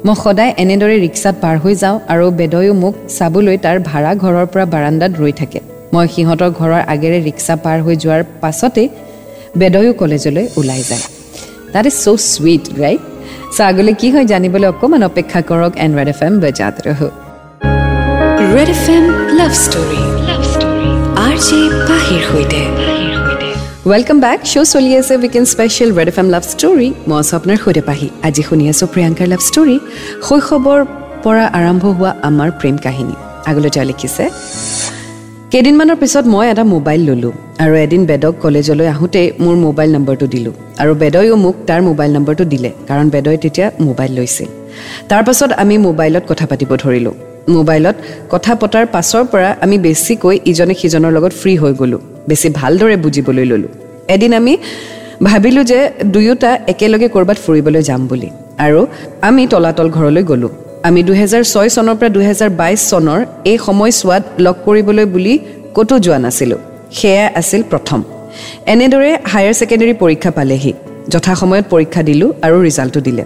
মই 0.06 0.16
সদায় 0.24 0.52
এনেদৰে 0.64 0.96
ৰিক্সাত 1.06 1.36
পাৰ 1.44 1.56
হৈ 1.64 1.74
যাওঁ 1.84 1.98
আৰু 2.14 2.26
বেদয়ো 2.40 2.74
মোক 2.84 2.94
চাবলৈ 3.18 3.58
তাৰ 3.66 3.78
ভাড়া 3.90 4.12
ঘৰৰ 4.24 4.46
পৰা 4.54 4.66
বাৰাণ্ডাত 4.74 5.12
ৰৈ 5.22 5.34
থাকে। 5.42 5.60
মই 5.94 6.06
সিহঁতৰ 6.14 6.52
ঘৰৰ 6.60 6.82
আগেৰে 6.94 7.20
ৰিক্সা 7.28 7.56
পাৰ 7.66 7.78
হৈ 7.86 7.96
যোৱাৰ 8.04 8.22
পাছতেই 8.42 8.88
বেদয়ো 9.60 9.92
কলেজলৈ 10.02 10.46
ওলাই 10.60 10.82
যায়। 10.90 11.06
That 11.74 11.86
is 11.90 11.96
so' 12.04 12.24
sweet 12.34 12.64
right 12.82 13.02
so' 13.56 13.62
আগলৈ 13.70 13.94
কি 14.02 14.08
হয় 14.14 14.26
জানিবলৈ 14.32 14.68
অকণমান 14.74 15.02
অপেক্ষা 15.10 15.40
কৰক 15.50 15.74
এণ্ড 15.84 15.94
ৰেড 15.98 16.10
এফ 16.14 16.20
এম 16.28 16.34
বেজাত 16.44 16.76
ৰহো। 16.88 17.08
Red 18.56 18.70
F 18.76 18.86
M 18.96 19.06
love 19.40 19.52
story 19.64 20.02
love 20.30 20.42
story 20.54 20.90
R 21.26 21.36
J 21.48 21.60
পাহিৰ 21.90 22.22
সৈতে। 22.30 22.95
ৱেলকাম 23.86 24.18
বেক 24.26 24.40
শ্ব' 24.52 24.68
চলি 24.74 24.92
আছে 25.00 25.14
weekend 25.22 25.48
special 25.54 25.90
Red 25.98 26.10
F 26.12 26.18
M 26.22 26.28
love 26.36 26.44
story 26.52 26.90
মই 27.10 27.18
আছোঁ 27.22 27.36
আপোনাৰ 27.40 27.58
সৈতে 27.64 27.82
পাহি 27.90 28.08
আজি 28.28 28.42
শুনি 28.48 28.64
আছোঁ 28.72 28.88
প্ৰিয়ংকাৰ 28.94 29.28
লাভ 29.34 29.42
ষ্টৰী 29.50 29.78
শৈশৱৰ 30.28 30.82
পৰা 31.24 31.46
আৰম্ভ 31.60 31.84
হোৱা 31.98 32.12
আমাৰ 32.30 32.50
প্ৰেম 32.60 32.76
কাহিনী 32.86 33.16
আগলৈ 33.50 33.70
তেওঁ 33.76 33.86
লিখিছে 33.90 34.24
কেইদিনমানৰ 35.52 35.98
পিছত 36.02 36.26
মই 36.34 36.46
এটা 36.54 36.64
মোবাইল 36.76 37.02
ল'লোঁ 37.10 37.34
আৰু 37.64 37.74
এদিন 37.86 38.02
বেদক 38.10 38.34
কলেজলৈ 38.44 38.88
আহোঁতে 38.94 39.22
মোৰ 39.44 39.56
মোবাইল 39.66 39.90
নম্বৰটো 39.96 40.26
দিলোঁ 40.34 40.54
আৰু 40.82 40.92
বেদয়ো 41.02 41.36
মোক 41.46 41.56
তাৰ 41.70 41.80
মোবাইল 41.90 42.12
নম্বৰটো 42.18 42.44
দিলে 42.54 42.70
কাৰণ 42.90 43.08
বেদই 43.16 43.38
তেতিয়া 43.44 43.68
মোবাইল 43.88 44.12
লৈছিল 44.18 44.50
তাৰপাছত 45.12 45.50
আমি 45.64 45.76
মোবাইলত 45.88 46.24
কথা 46.32 46.46
পাতিব 46.52 46.72
ধৰিলোঁ 46.84 47.16
মোবাইলত 47.56 47.96
কথা 48.34 48.52
পতাৰ 48.62 48.86
পাছৰ 48.96 49.24
পৰা 49.34 49.50
আমি 49.64 49.76
বেছিকৈ 49.86 50.36
ইজনে 50.52 50.74
সিজনৰ 50.82 51.12
লগত 51.18 51.34
ফ্ৰী 51.42 51.56
হৈ 51.64 51.74
গ'লোঁ 51.82 52.04
বেছি 52.28 52.50
ভালদৰে 52.50 52.96
বুজিবলৈ 52.98 53.46
ল'লোঁ। 53.46 53.72
এদিন 54.08 54.34
আমি 54.34 54.58
ভাবিলোঁ 55.24 55.64
যে 55.64 55.80
দুয়োটা 56.06 56.52
একেলগে 56.68 57.08
ক'ৰবাত 57.08 57.38
ফুৰিবলৈ 57.46 57.82
যাম 57.82 58.08
বুলি। 58.08 58.30
আৰু 58.58 58.82
আমি 59.22 59.48
তলাতল 59.48 59.90
ঘৰলৈ 59.90 60.24
গ'লোঁ। 60.24 60.50
আমি 60.84 61.04
দুহেজাৰ 61.04 61.44
ছয় 61.44 61.70
চনৰ 61.70 61.96
পৰা 61.96 62.10
দুহেজাৰ 62.10 62.50
বাইছ 62.50 62.80
চনৰ 62.90 63.20
এই 63.46 63.58
সময়ছোৱাত 63.58 64.24
লগ 64.40 64.56
কৰিবলৈ 64.66 65.06
বুলি 65.06 65.34
ক'তো 65.76 66.00
যোৱা 66.00 66.18
নাছিলোঁ। 66.18 66.58
সেয়া 66.92 67.26
আছিল 67.36 67.62
প্ৰথম। 67.64 68.00
এনেদৰে 68.66 69.12
হায়াৰ 69.32 69.54
ছেকেণ্ডেৰী 69.54 69.94
পৰীক্ষা 69.94 70.32
পালেহি। 70.32 70.74
যথাসময়ত 71.10 71.66
পৰীক্ষা 71.70 72.04
দিলোঁ 72.04 72.30
আৰু 72.42 72.58
ৰিজাল্টটো 72.62 73.02
দিলে। 73.02 73.24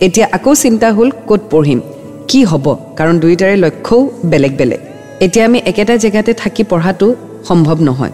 এতিয়া 0.00 0.26
আকৌ 0.32 0.54
চিন্তা 0.54 0.88
হ'ল 0.92 1.10
ক'ত 1.26 1.40
পঢ়িম। 1.50 1.80
কি 2.28 2.44
হ'ব? 2.44 2.66
কাৰণ 2.96 3.14
দুয়োটাৰে 3.18 3.56
লক্ষ্যও 3.56 4.10
বেলেগ 4.24 4.52
বেলেগ। 4.56 4.80
এতিয়া 5.20 5.44
আমি 5.46 5.58
একেটা 5.66 5.96
জেগাতে 5.96 6.32
থাকি 6.34 6.64
পঢ়াটো 6.64 7.14
সম্ভৱ 7.48 7.78
নহয়। 7.88 8.12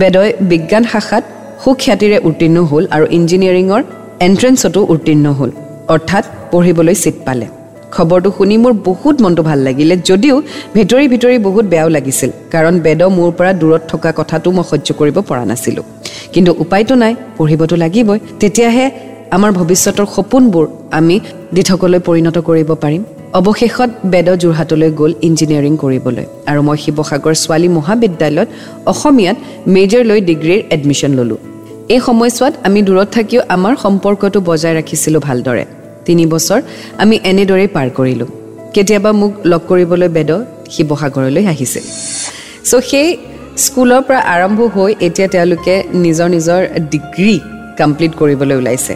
বেদই 0.00 0.28
বিজ্ঞান 0.50 0.84
শাখাত 0.92 1.24
সুখ্যাতিৰে 1.64 2.18
উত্তীৰ্ণ 2.28 2.58
হ'ল 2.70 2.84
আৰু 2.94 3.04
ইঞ্জিনিয়াৰিঙৰ 3.18 3.80
এণ্ট্ৰেঞ্চতো 4.26 4.80
উত্তীৰ্ণ 4.92 5.26
হ'ল 5.38 5.50
অৰ্থাৎ 5.94 6.24
পঢ়িবলৈ 6.52 6.94
ছিট 7.02 7.16
পালে। 7.26 7.46
খবৰটো 7.94 8.28
শুনি 8.36 8.56
মোৰ 8.62 8.72
বহুত 8.88 9.16
মনটো 9.24 9.42
ভাল 9.48 9.58
লাগিলে 9.66 9.94
যদিও 10.08 10.36
ভিতৰি 10.76 11.04
ভিতৰি 11.12 11.36
বহুত 11.46 11.64
বেয়াও 11.72 11.88
লাগিছিল 11.96 12.30
কাৰণ 12.54 12.74
বেদ 12.86 13.00
মোৰ 13.16 13.30
পৰা 13.38 13.52
দূৰত 13.60 13.82
থকা 13.90 14.10
কথাটো 14.20 14.48
মই 14.56 14.64
সহ্য 14.70 14.88
কৰিব 15.00 15.16
পৰা 15.28 15.44
নাছিলোঁ। 15.50 15.84
কিন্তু 16.34 16.50
উপায়টো 16.62 16.94
নাই 17.02 17.12
পঢ়িবতো 17.38 17.74
লাগিবই। 17.84 18.18
তেতিয়াহে 18.40 18.86
আমাৰ 19.36 19.50
ভৱিষ্যতৰ 19.58 20.06
সপোনবোৰ 20.16 20.64
আমি 20.98 21.16
দিঠকলৈ 21.56 22.00
পৰিণত 22.08 22.36
কৰিব 22.48 22.70
পাৰিম। 22.84 23.02
অৱশেষত 23.36 23.90
বেদ 24.12 24.28
যোৰহাটলৈ 24.42 24.90
গ'ল 25.00 25.12
ইঞ্জিনিয়াৰিং 25.28 25.74
কৰিবলৈ 25.82 26.26
আৰু 26.50 26.60
মই 26.68 26.76
শিৱসাগৰ 26.84 27.34
ছোৱালী 27.44 27.68
মহাবিদ্যালয়ত 27.78 28.48
অসমীয়াত 28.92 29.36
মেজৰ 29.74 30.02
লৈ 30.10 30.20
ডিগ্ৰীৰ 30.30 30.60
এডমিশ্যন 30.76 31.12
ল'লোঁ। 31.18 31.38
এই 31.94 32.00
সময়ছোৱাত 32.08 32.54
আমি 32.66 32.80
দূৰত 32.88 33.08
থাকিও 33.16 33.40
আমাৰ 33.56 33.74
সম্পৰ্কটো 33.84 34.38
বজাই 34.48 34.72
ৰাখিছিলোঁ 34.78 35.20
ভালদৰে। 35.28 35.64
তিনি 36.06 36.24
বছৰ 36.32 36.60
আমি 37.02 37.16
এনেদৰেই 37.30 37.68
পাৰ 37.76 37.88
কৰিলোঁ। 37.98 38.28
কেতিয়াবা 38.74 39.10
মোক 39.20 39.32
লগ 39.50 39.62
কৰিবলৈ 39.70 40.08
বেদ 40.16 40.30
শিৱসাগৰলৈ 40.74 41.42
আহিছিল 41.52 41.84
চ' 42.68 42.82
সেই 42.90 43.08
স্কুলৰ 43.64 44.00
পৰা 44.06 44.20
আৰম্ভ 44.34 44.58
হৈ 44.74 44.90
এতিয়া 45.06 45.28
তেওঁলোকে 45.34 45.74
নিজৰ 46.04 46.28
নিজৰ 46.36 46.60
ডিগ্ৰী 46.92 47.36
কমপ্লিট 47.80 48.12
কৰিবলৈ 48.20 48.56
ওলাইছে। 48.60 48.94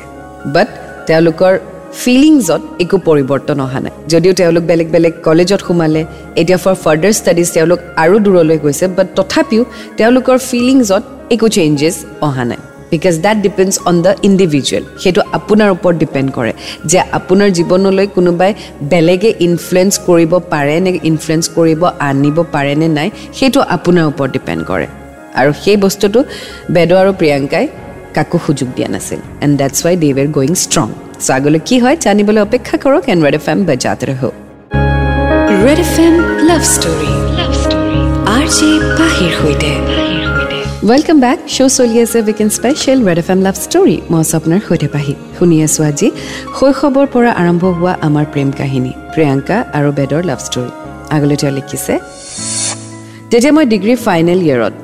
বাট 0.54 0.68
তেওঁলোকৰ 1.08 1.52
ফিলিংছত 2.00 2.62
একো 2.82 2.96
পৰিৱৰ্তন 3.06 3.58
অহা 3.66 3.80
নাই। 3.84 3.94
যদিও 4.12 4.32
তেওঁলোক 4.40 4.64
বেলেগ 4.70 4.88
বেলেগ 4.94 5.14
কলেজত 5.26 5.61
সোমালে 5.66 6.02
এতিয়া 6.40 6.58
ফৰ 6.64 6.75
ফাৰ্ডাৰ 6.84 7.12
ষ্টাডিজ 7.20 7.49
তেওঁলোক 7.56 7.80
আৰু 8.02 8.16
দূৰলৈ 8.26 8.58
গৈছে 8.64 8.87
বাট 8.96 9.08
তথাপিও 9.18 9.62
তেওঁলোকৰ 9.99 10.37
ফিলিংছত 10.49 11.02
একো 11.34 11.46
চেঞ্জেছ 11.56 11.96
অহা 12.28 12.44
নাই। 12.50 12.61
Because 12.92 13.14
that 13.25 13.37
depends 13.46 13.75
on 13.90 13.96
the 14.04 14.12
individual 14.28 14.84
সেইটো 15.02 15.20
আপোনাৰ 15.38 15.68
ওপৰত 15.76 15.94
ডিপেণ্ড 16.02 16.28
কৰে 16.37 16.52
যে 16.90 16.99
আপোনাৰ 17.18 17.49
জীৱনলৈ 17.58 18.06
কোনোবাই 18.16 18.50
বেলেগে 18.92 19.30
ইনফ্লুৱেঞ্চ 19.46 19.92
কৰিব 20.08 20.32
পাৰে 20.52 20.76
নে 20.84 20.90
ইনফ্লুৱেঞ্চ 21.11 21.44
কৰিব 21.56 21.82
আনিব 22.08 22.37
পাৰে 22.54 22.75
নে 22.80 22.88
নাই 22.99 23.08
সেইটো 23.38 23.61
আপোনাৰ 23.76 24.04
ওপৰত 24.11 24.30
ডিপেণ্ড 24.37 24.62
কৰে। 24.70 24.87
আৰু 25.40 25.50
সেই 25.62 25.76
বস্তুটো 25.84 26.20
বেদ 26.75 26.90
আৰু 27.02 27.11
প্ৰিয়ংকাই 27.20 27.64
কাকো 28.16 28.37
সুযোগ 28.46 28.68
দিয়া 28.76 28.88
নাছিল। 28.94 29.20
And 29.44 29.54
that's 29.61 29.78
why 29.84 29.94
they 30.02 30.08
were 30.16 30.28
going 30.37 30.54
strong 30.64 30.88
so' 31.24 31.30
আগলৈ 31.38 31.60
কি 31.68 31.76
হয় 31.82 31.96
জানিবলৈ 32.04 32.40
অপেক্ষা 32.48 32.76
কৰক 32.82 33.04
এণ্ড 33.12 33.20
ৰেড 33.26 33.34
এফ 33.40 33.46
এম 33.52 33.58
বজাত 33.68 34.00
ৰহ। 34.10 34.22
Red 35.64 35.78
F 35.86 35.94
M 36.04 36.14
love 36.48 36.62
story. 36.74 37.10
Love 37.38 37.52
story. 37.62 37.98
R 38.36 38.46
J 38.56 38.70
পাহিৰ 38.98 39.32
সৈতে। 39.40 39.70
ৱেলকাম 40.90 41.18
বেক 41.24 41.38
শ্ব' 41.54 41.72
চলি 41.78 41.96
আছে 42.04 42.18
weekend 42.26 42.48
special 42.58 42.98
Red 43.08 43.18
F 43.22 43.28
M 43.34 43.40
love 43.46 43.56
story. 43.64 43.96
মই 44.10 44.20
আছোঁ 44.24 44.36
আপোনাৰ 44.40 44.60
সৈতে 44.68 44.88
পাহি। 44.94 45.14
শুনি 45.36 45.56
আছোঁ 45.66 45.82
আজি 45.90 46.08
শৈশৱৰ 46.58 47.06
পৰা 47.14 47.30
আৰম্ভ 47.42 47.62
হোৱা 47.76 47.92
আমাৰ 48.06 48.24
প্ৰেম 48.32 48.48
কাহিনী 48.60 48.92
প্ৰিয়ংকা 49.14 49.56
আৰু 49.78 49.88
বেদৰ 49.98 50.22
লাভ 50.30 50.40
ষ্টৰী। 50.46 50.70
আগলৈ 51.16 51.36
তেওঁ 51.40 51.52
লিখিছে 51.58 51.94
তেতিয়া 53.30 53.52
মই 53.56 53.64
ডিগ্ৰী 53.72 53.94
ফাইনেল 54.06 54.40
ইয়েৰত 54.48 54.74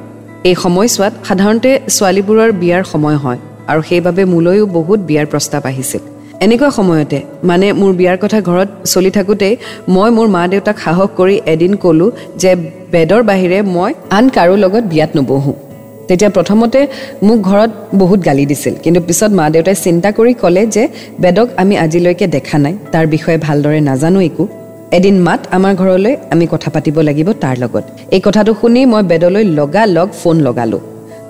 এই 0.48 0.54
সময়ছোৱাত 0.64 1.12
সাধাৰণতে 1.28 1.70
ছোৱালীবোৰৰ 1.96 2.50
বিয়াৰ 2.62 2.82
সময় 2.92 3.18
হয় 3.24 3.40
আৰু 3.70 3.80
সেইবাবে 3.88 4.22
মোলৈও 4.32 4.64
বহুত 4.78 4.98
বিয়াৰ 5.08 5.26
প্ৰস্তাৱ 5.32 5.64
আহিছিল। 5.72 6.02
এনেকুৱা 6.44 6.68
সময়তে 6.78 7.18
মানে 7.48 7.66
মোৰ 7.80 7.92
বিয়াৰ 8.00 8.18
কথা 8.24 8.38
ঘৰত 8.48 8.68
চলি 8.92 9.10
থাকোঁতেই 9.16 9.54
মই 9.94 10.10
মোৰ 10.16 10.28
মা 10.34 10.42
দেউতাক 10.52 10.76
সাহস 10.84 11.08
কৰি 11.18 11.36
এদিন 11.52 11.72
ক'লোঁ 11.82 12.10
যে 12.42 12.50
বেদৰ 12.92 13.22
বাহিৰে 13.30 13.58
মই 13.76 13.90
আন 14.16 14.24
কাৰো 14.36 14.54
লগত 14.64 14.84
বিয়াত 14.92 15.10
নবহোঁ। 15.18 15.54
তেতিয়া 16.08 16.30
প্ৰথমতে 16.36 16.80
মোক 17.26 17.38
ঘৰত 17.48 17.70
বহুত 18.02 18.20
গালি 18.28 18.44
দিছিল 18.50 18.74
কিন্তু 18.84 19.00
পিছত 19.08 19.30
মা 19.38 19.46
দেউতাই 19.54 19.76
চিন্তা 19.84 20.08
কৰি 20.18 20.32
ক'লে 20.42 20.62
যে 20.74 20.84
বেদক 21.22 21.48
আমি 21.62 21.74
আজিলৈকে 21.84 22.26
দেখা 22.36 22.58
নাই 22.64 22.74
তাৰ 22.92 23.06
বিষয়ে 23.14 23.38
ভালদৰে 23.46 23.80
নাজানো 23.88 24.20
একো। 24.28 24.44
এদিন 24.98 25.16
মাত 25.26 25.40
আমাৰ 25.56 25.72
ঘৰলৈ 25.82 26.14
আমি 26.32 26.44
কথা 26.52 26.68
পাতিব 26.74 26.96
লাগিব 27.08 27.28
তাৰ 27.42 27.56
লগত। 27.62 27.84
এই 28.14 28.20
কথাটো 28.26 28.50
শুনি 28.60 28.80
মই 28.92 29.02
বেদলৈ 29.10 29.44
লগা 29.58 29.82
লগ 29.96 30.08
ফোন 30.20 30.36
লগালোঁ। 30.46 30.82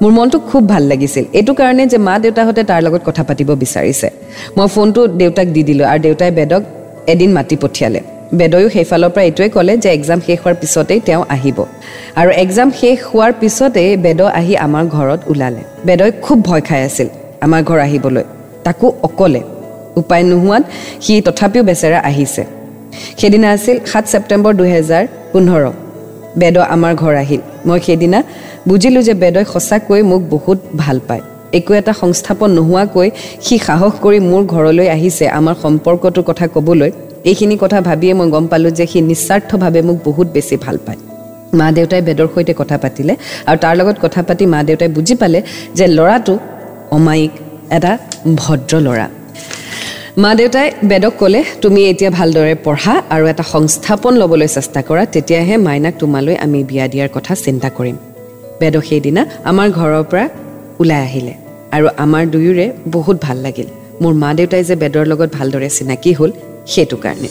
মোৰ 0.02 0.12
মনটো 0.18 0.38
খুব 0.50 0.62
ভাল 0.72 0.82
লাগিছিল। 0.92 1.24
এইটো 1.38 1.52
কাৰণে 1.60 1.84
যে 1.92 1.98
মা 2.06 2.14
দেউতাহঁতে 2.24 2.62
তাৰ 2.70 2.80
লগত 2.86 3.02
কথা 3.08 3.22
পাতিব 3.28 3.48
বিচাৰিছে। 3.62 4.08
মই 4.56 4.68
ফোনটো 4.74 5.00
দেউতাক 5.20 5.48
দি 5.54 5.62
দিলোঁ 5.68 5.86
আৰু 5.92 6.00
দেউতাই 6.06 6.30
বেদক 6.38 6.62
এদিন 7.12 7.30
মাতি 7.36 7.56
পঠিয়ালে। 7.62 8.00
বেদয়ো 8.38 8.68
সেইফালৰ 8.74 9.10
পৰা 9.14 9.24
এইটোৱে 9.28 9.48
ক'লে 9.56 9.74
যে 9.82 9.88
এক্সাম 9.96 10.18
শেষ 10.26 10.38
হোৱাৰ 10.42 10.56
পিছতেই 10.60 11.00
তেওঁ 11.06 11.22
আহিব। 11.34 11.58
আৰু 12.20 12.30
এক্সাম 12.44 12.68
শেষ 12.80 12.96
হোৱাৰ 13.10 13.32
পিছতেই 13.40 13.90
বেদ 14.04 14.20
আহি 14.40 14.54
আমাৰ 14.66 14.84
ঘৰত 14.94 15.20
ওলালে। 15.30 15.62
বেদই 15.86 16.10
খুব 16.24 16.38
ভয় 16.48 16.62
খাই 16.68 16.80
আছিল 16.88 17.08
আমাৰ 17.44 17.60
ঘৰ 17.68 17.78
আহিবলৈ। 17.86 18.24
তাকো 18.66 18.86
অকলে। 19.06 19.42
উপায় 20.00 20.24
নোহোৱাত 20.30 20.62
সি 21.04 21.14
তথাপিও 21.26 21.62
বেচেৰা 21.68 21.98
আহিছে। 22.10 22.42
সেইদিনা 23.20 23.48
আছিল 23.56 23.76
সাত 23.90 24.04
ছেপ্টেম্বৰ 24.12 24.52
দুহেজাৰ 24.60 25.04
পোন্ধৰ। 25.32 25.64
বেদ 26.40 26.56
আমাৰ 26.74 26.92
ঘৰ 27.02 27.14
আহিল। 27.24 27.40
মই 27.66 27.78
সেইদিনা 27.86 28.18
বুজিলোঁ 28.68 29.02
যে 29.08 29.14
বেদই 29.22 29.44
সঁচাকৈ 29.52 30.02
মোক 30.10 30.22
বহুত 30.34 30.58
ভাল 30.82 30.98
পায়। 31.08 31.22
একো 31.58 31.72
এটা 31.80 31.92
সংস্থাপন 32.02 32.50
নোহোৱাকৈ 32.58 33.08
সি 33.44 33.54
সাহস 33.58 33.92
কৰি 34.04 34.18
মোৰ 34.30 34.42
ঘৰলৈ 34.54 34.86
আহিছে 34.96 35.24
আমাৰ 35.38 35.54
সম্পৰ্কটোৰ 35.64 36.24
কথা 36.30 36.46
ক'বলৈ। 36.54 36.90
এইখিনি 37.30 37.56
কথা 37.60 37.78
ভাবিয়ে 37.88 38.14
মই 38.18 38.28
গম 38.34 38.44
পালোঁ 38.46 38.72
যে 38.78 38.84
সি 38.92 38.98
নিস্বাৰ্থভাৱে 39.10 39.80
মোক 39.88 39.96
বহুত 40.04 40.26
বেছি 40.34 40.56
ভাল 40.64 40.76
পায়। 40.86 40.98
মা 41.58 41.66
দেউতাই 41.76 42.02
বেদৰ 42.08 42.28
সৈতে 42.34 42.52
কথা 42.60 42.76
পাতিলে 42.82 43.14
আৰু 43.48 43.58
তাৰ 43.64 43.74
লগত 43.80 43.96
কথা 44.04 44.20
পাতি 44.28 44.44
মা 44.54 44.60
দেউতাই 44.68 44.88
বুজি 44.88 45.14
পালে 45.14 45.38
যে 45.78 45.86
ল'ৰাটো 45.96 46.34
অমায়িক 46.96 47.32
এটা 47.76 47.92
ভদ্ৰ 48.36 48.72
ল'ৰা। 48.86 49.06
মা 50.22 50.30
দেউতাই 50.38 50.68
বেদক 50.90 51.14
ক'লে 51.20 51.40
তুমি 51.62 51.80
এতিয়া 51.90 52.10
ভালদৰে 52.18 52.54
পঢ়া 52.66 52.94
আৰু 53.14 53.24
এটা 53.32 53.44
সংস্থাপন 53.54 54.12
ল'বলৈ 54.20 54.48
চেষ্টা 54.56 54.80
কৰা 54.88 55.02
তেতিয়াহে 55.14 55.54
মাইনাক 55.66 55.94
তোমালৈ 56.00 56.34
আমি 56.44 56.58
বিয়া 56.70 56.86
দিয়াৰ 56.92 57.10
কথা 57.16 57.32
চিন্তা 57.44 57.68
কৰিম 57.78 57.96
বেদক 58.60 58.84
সেইদিনা 58.90 59.22
আমাৰ 59.50 59.68
ঘৰৰ 59.78 60.04
পৰা 60.10 60.24
ওলাই 60.80 61.00
আহিলে 61.08 61.34
আৰু 61.76 61.86
আমাৰ 62.04 62.22
দুয়োৰে 62.34 62.66
বহুত 62.94 63.16
ভাল 63.26 63.36
লাগিল। 63.46 63.68
মোৰ 64.02 64.12
মা 64.22 64.30
দেউতাই 64.38 64.62
যে 64.68 64.74
বেদৰ 64.82 65.04
লগত 65.12 65.30
ভালদৰে 65.38 65.68
চিনাকি 65.76 66.12
হ'ল 66.18 66.30
সেইটো 66.72 66.96
কাৰণে। 67.04 67.28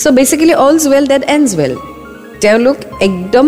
So' 0.00 0.14
basically 0.18 0.54
all's 0.64 0.82
well 0.92 1.04
that 1.12 1.22
ends 1.34 1.50
well 1.58 1.72
তেওঁলোক 2.42 2.78
একদম 3.06 3.46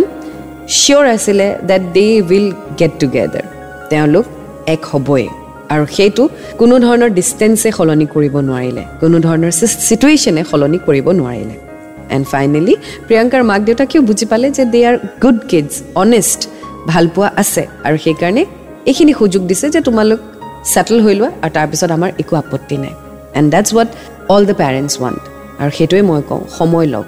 চিয়'ৰ 0.78 1.04
আছিলে 1.16 1.46
that 1.68 1.82
they 1.96 2.06
will 2.28 2.48
get 2.78 2.92
together 3.00 3.44
তেওঁলোক 3.90 4.26
এক 4.74 4.82
হ'বই 4.90 5.24
আৰু 5.74 5.84
সেইটো 5.96 6.22
কোনো 6.60 6.74
ধৰণৰ 6.84 7.10
ডিষ্টেঞ্চে 7.18 7.68
সলনি 7.78 8.06
কৰিব 8.14 8.34
নোৱাৰিলে। 8.48 8.82
কোনো 9.02 9.16
ধৰণৰ 9.26 9.52
চিটুৱেশ্যনে 9.88 10.42
সলনি 10.50 10.78
কৰিব 10.86 11.06
নোৱাৰিলে। 11.20 11.54
এণ্ড 12.14 12.24
ফাইনেলি 12.32 12.74
প্ৰিয়ংকাৰ 13.06 13.42
মাক 13.50 13.60
দেউতাকেও 13.68 14.02
বুজি 14.08 14.26
পালে 14.30 14.46
যে 14.56 14.64
they 14.72 14.80
are 14.88 14.96
good 15.22 15.38
kids 15.50 15.72
honest 16.02 16.40
ভালপোৱা 16.90 17.28
আছে। 17.42 17.62
আৰু 17.86 17.96
সেইকাৰণে 18.04 18.42
এইখিনি 18.90 19.12
সুযোগ 19.20 19.42
দিছে 19.50 19.66
যে 19.74 19.80
তোমালোক 19.88 20.20
ছেটেল 20.72 20.98
হৈ 21.04 21.14
লোৱা 21.20 21.30
আৰু 21.44 21.52
তাৰপিছত 21.56 21.90
আমাৰ 21.98 22.10
একো 22.22 22.34
আপত্তি 22.42 22.76
নাই। 22.82 22.94
And 23.38 23.48
that's 23.54 23.68
what 23.74 23.90
all 24.32 24.42
the 24.48 24.54
parents 24.60 24.94
want 25.02 25.22
আৰু 25.60 25.70
সেইটোৱে 25.76 26.02
মই 26.08 26.20
কওঁ 26.28 26.42
সময় 26.58 26.86
লওক। 26.92 27.06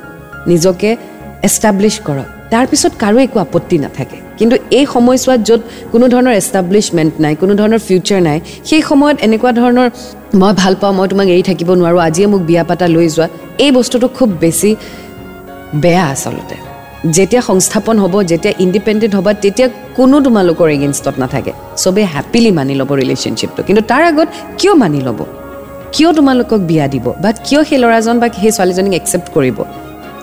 নিজকে 0.50 0.90
এষ্টাব্লিছ 1.48 1.96
কৰক। 2.08 2.35
তাৰপিছত 2.52 2.92
কাৰো 3.02 3.18
একো 3.26 3.38
আপত্তি 3.46 3.76
নাথাকে। 3.84 4.18
কিন্তু 4.38 4.56
এই 4.78 4.84
সময়ছোৱাত 4.94 5.40
য'ত 5.48 5.60
কোনো 5.92 6.04
ধৰণৰ 6.12 6.34
এষ্টাব্লিছমেণ্ট 6.42 7.12
নাই 7.24 7.34
কোনো 7.42 7.52
ধৰণৰ 7.60 7.80
ফিউচাৰ 7.88 8.20
নাই 8.28 8.38
সেই 8.68 8.82
সময়ত 8.90 9.16
এনেকুৱা 9.26 9.52
ধৰণৰ 9.60 9.88
মই 10.40 10.52
ভাল 10.62 10.74
পাওঁ 10.80 10.94
মই 10.98 11.06
তোমাক 11.12 11.28
এৰি 11.34 11.42
থাকিব 11.50 11.68
নোৱাৰোঁ 11.80 12.00
আজিয়ে 12.08 12.28
মোক 12.32 12.42
বিয়া 12.50 12.64
পাতা 12.70 12.86
লৈ 12.94 13.06
যোৱা 13.14 13.26
এই 13.64 13.70
বস্তুটো 13.78 14.06
খুব 14.16 14.28
বেছি 14.42 14.70
বেয়া 15.82 16.04
আচলতে। 16.14 16.56
যেতিয়া 17.16 17.42
সংস্থাপন 17.50 17.96
হ'ব 18.02 18.14
যেতিয়া 18.30 18.52
ইণ্ডিপেণ্ডেণ্ট 18.64 19.12
হ'ব 19.18 19.28
তেতিয়া 19.44 19.68
কোনো 19.98 20.16
তোমালোকৰ 20.26 20.68
এগেইনষ্টত 20.76 21.16
নাথাকে। 21.22 21.52
চবেই 21.82 22.06
হেপিলি 22.14 22.50
মানি 22.58 22.74
ল'ব 22.80 22.90
ৰিলেশ্যনশ্বিপটো 23.02 23.60
কিন্তু 23.66 23.82
তাৰ 23.90 24.02
আগত 24.10 24.28
কিয় 24.58 24.74
মানি 24.82 25.00
ল'ব? 25.06 25.20
কিয় 25.94 26.10
তোমালোকক 26.18 26.60
বিয়া 26.70 26.86
দিব? 26.94 27.06
বা 27.22 27.30
কিয় 27.46 27.60
সেই 27.68 27.78
ল'ৰাজন 27.82 28.16
বা 28.22 28.28
সেই 28.42 28.52
ছোৱালীজনীক 28.56 28.94
একচেপ্ট 29.00 29.28
কৰিব? 29.36 29.58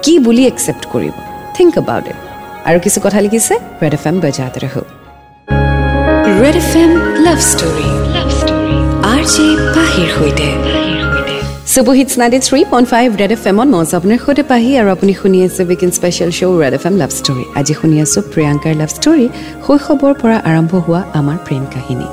কি 0.04 0.14
বুলি 0.26 0.44
একচেপ্ট 0.52 0.84
কৰিব? 0.94 1.16
থিংক 1.58 1.72
এবাউট 1.82 2.06
ইট 2.12 2.20
আৰু 2.68 2.78
কিছু 2.86 3.00
কথা 3.06 3.20
লিখিছে 3.26 3.54
ৰেড 3.84 3.94
এফ 3.98 4.04
এম 4.10 4.16
বজাত 4.24 4.56
ৰহ 4.64 4.76
Red 6.42 6.56
F 6.64 6.72
M 6.84 6.92
love 7.26 7.40
story 7.52 7.90
R 9.14 9.22
J 9.34 9.46
পাহিৰ 9.76 10.08
সৈতে। 10.18 10.48
Ninety 12.22 12.40
three 12.48 12.60
point 12.72 12.88
five 12.94 13.08
Red 13.22 13.32
F 13.36 13.44
এমত 13.52 13.68
মই 13.74 13.84
আপোনাৰ 14.00 14.20
সৈতে 14.26 14.44
পাহি 14.52 14.72
আৰু 14.82 14.90
আপুনি 14.96 15.14
শুনি 15.22 15.38
আছে 15.46 15.62
special 15.98 16.30
show' 16.38 16.56
Red 16.64 16.74
F 16.80 16.84
M 16.90 16.96
love 17.02 17.12
story 17.20 17.44
আজি 17.60 17.74
শুনি 17.80 17.96
আছোঁ 18.04 18.22
প্ৰিয়ংকাৰ 18.34 18.74
লাভ 18.82 18.90
ষ্টৰী 18.98 19.26
শৈশৱৰ 19.66 20.14
পৰা 20.22 20.38
আৰম্ভ 20.50 20.72
হোৱা 20.86 21.02
আমাৰ 21.20 21.38
প্ৰেম 21.46 21.64
কাহিনী। 21.74 22.08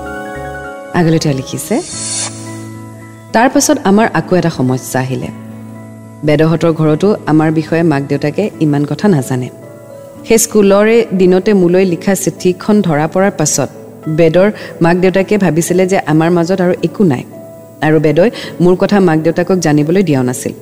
আগলৈ 0.99 1.19
তেওঁ 1.25 1.35
লিখিছে 1.41 1.75
তাৰ 3.35 3.49
পাছত 3.55 3.77
আমাৰ 3.91 4.07
আকৌ 4.19 4.33
এটা 4.41 4.51
সমস্যা 4.59 4.99
আহিলে। 5.05 5.29
বেদহঁতৰ 6.27 6.73
ঘৰতো 6.81 7.09
আমাৰ 7.33 7.51
বিষয়ে 7.59 7.85
মাক 7.93 8.03
দেউতাকে 8.11 8.45
ইমান 8.65 8.83
কথা 8.91 9.07
নাজানে। 9.15 9.49
সেই 10.27 10.39
স্কুলৰে 10.45 10.97
দিনতে 11.21 11.51
মোলৈ 11.63 11.85
লিখা 11.93 12.15
চিঠিখন 12.25 12.77
ধৰা 12.87 13.07
পৰাৰ 13.15 13.33
পাছত 13.41 13.69
বেদৰ 14.19 14.49
মাক 14.85 14.97
দেউতাকে 15.03 15.35
ভাবিছিলে 15.45 15.85
যে 15.93 15.99
আমাৰ 16.13 16.31
মাজত 16.37 16.59
আৰু 16.67 16.75
একো 16.89 17.03
নাই 17.13 17.23
আৰু 17.87 17.97
বেদই 18.07 18.31
মোৰ 18.65 18.75
কথা 18.83 18.99
মাক 19.09 19.19
দেউতাকক 19.27 19.59
জানিবলৈ 19.67 20.03
দিয়াও 20.09 20.25
নাছিল। 20.31 20.53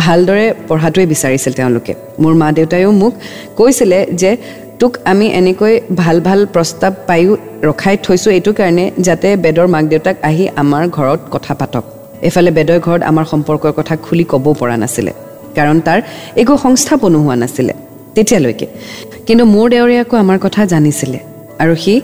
ভালদৰে 0.00 0.46
পঢ়াটোৱে 0.68 1.04
বিচাৰিছিল 1.12 1.52
তেওঁলোকে। 1.58 1.92
মোৰ 2.22 2.34
মা 2.40 2.48
দেউতায়ো 2.58 2.90
মোক 3.02 3.12
কৈছিলে 3.58 3.98
যে 4.20 4.30
তোক 4.80 4.92
আমি 5.10 5.26
এনেকৈ 5.40 5.74
ভাল 6.00 6.16
ভাল 6.26 6.40
প্ৰস্তাৱ 6.54 6.92
পায়ো 7.08 7.32
ৰখাই 7.68 7.96
থৈছোঁ 8.04 8.30
এইটো 8.36 8.52
কাৰণে 8.58 8.84
যাতে 9.06 9.28
বেদৰ 9.44 9.66
মাক 9.74 9.84
দেউতাক 9.92 10.16
আহি 10.28 10.44
আমাৰ 10.62 10.82
ঘৰত 10.96 11.20
কথা 11.34 11.54
পাতক। 11.60 11.84
এইফালে 12.26 12.50
বেদৰ 12.58 12.78
ঘৰত 12.86 13.02
আমাৰ 13.10 13.24
সম্পৰ্কৰ 13.32 13.72
কথা 13.78 13.94
খুলি 14.04 14.24
ক'ব 14.32 14.46
পৰা 14.60 14.76
নাছিলে 14.82 15.12
কাৰণ 15.56 15.76
তাৰ 15.86 15.98
একো 16.42 16.54
সংস্থাপনো 16.64 17.18
হোৱা 17.24 17.36
নাছিলে 17.42 17.74
তেতিয়ালৈকে। 18.14 18.66
কিন্তু 19.26 19.44
মোৰ 19.54 19.66
দেউৰে 19.74 19.96
আকৌ 20.04 20.14
আমাৰ 20.24 20.38
কথা 20.44 20.60
জানিছিলে 20.72 21.18
আৰু 21.62 21.74
সি 21.84 21.94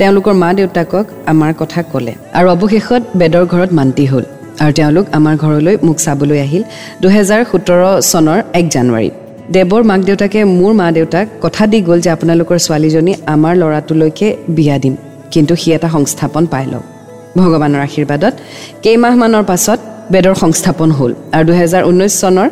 তেওঁলোকৰ 0.00 0.34
মা 0.42 0.48
দেউতাকক 0.58 1.04
আমাৰ 1.32 1.52
কথা 1.60 1.80
ক'লে। 1.92 2.12
আৰু 2.38 2.46
অৱশেষত 2.54 3.02
বেদৰ 3.20 3.44
ঘৰত 3.52 3.70
মান্তি 3.78 4.04
হ'ল 4.12 4.24
আৰু 4.62 4.72
তেওঁলোক 4.78 5.04
আমাৰ 5.18 5.34
ঘৰলৈ 5.44 5.74
মোক 5.86 5.96
চাবলৈ 6.06 6.38
আহিল 6.46 6.62
দুহেজাৰ 7.02 7.40
সোতৰ 7.50 7.80
চনৰ 8.12 8.38
এক 8.58 8.66
জানুৱাৰীত। 8.74 9.14
দেৱৰ 9.54 9.82
মাক 9.90 10.00
দেউতাকে 10.08 10.40
মোৰ 10.58 10.72
মা 10.80 10.86
দেউতাক 10.98 11.26
কথা 11.44 11.62
দি 11.72 11.78
গ'ল 11.88 11.98
যে 12.04 12.10
আপোনালোকৰ 12.16 12.56
ছোৱালীজনী 12.66 13.12
আমাৰ 13.34 13.54
ল'ৰাটোলৈকে 13.60 14.28
বিয়া 14.56 14.76
দিম 14.82 14.94
কিন্তু 15.32 15.52
সি 15.60 15.68
এটা 15.76 15.88
সংস্থাপন 15.96 16.44
পাই 16.52 16.66
লওক। 16.72 16.84
ভগৱানৰ 17.40 17.80
আশীৰ্বাদত 17.88 18.34
কেইমাহমানৰ 18.84 19.44
পাছত 19.50 19.78
বেদৰ 20.12 20.34
সংস্থাপন 20.42 20.90
হ'ল 20.98 21.12
আৰু 21.36 21.44
দুহেজাৰ 21.48 21.82
ঊনৈছ 21.90 22.14
চনৰ 22.22 22.48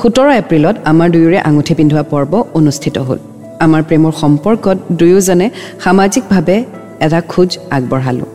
সোতৰ 0.00 0.28
এপ্ৰিলত 0.40 0.76
আমাৰ 0.90 1.08
দুয়োৰে 1.14 1.38
আঙুঠি 1.48 1.72
পিন্ধোৱা 1.78 2.04
পৰ্ব 2.12 2.32
অনুষ্ঠিত 2.58 2.96
হ'ল। 3.06 3.18
আমাৰ 3.64 3.82
প্ৰেমৰ 3.88 4.12
সম্পৰ্কত 4.22 4.76
দুয়োজনে 5.00 5.46
সামাজিকভাৱে 5.84 6.56
এটা 7.04 7.20
খোজ 7.32 7.50
আগবঢ়ালোঁ। 7.76 8.28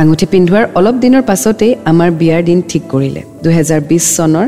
আঙুঠি 0.00 0.26
পিন্ধোৱাৰ 0.32 0.64
অলপ 0.78 0.96
দিনৰ 1.04 1.22
পাছতেই 1.30 1.72
আমাৰ 1.90 2.08
বিয়াৰ 2.20 2.42
দিন 2.48 2.58
ঠিক 2.70 2.82
কৰিলে 2.92 3.22
দুহেজাৰ 3.44 3.80
বিছ 3.90 4.04
চনৰ 4.16 4.46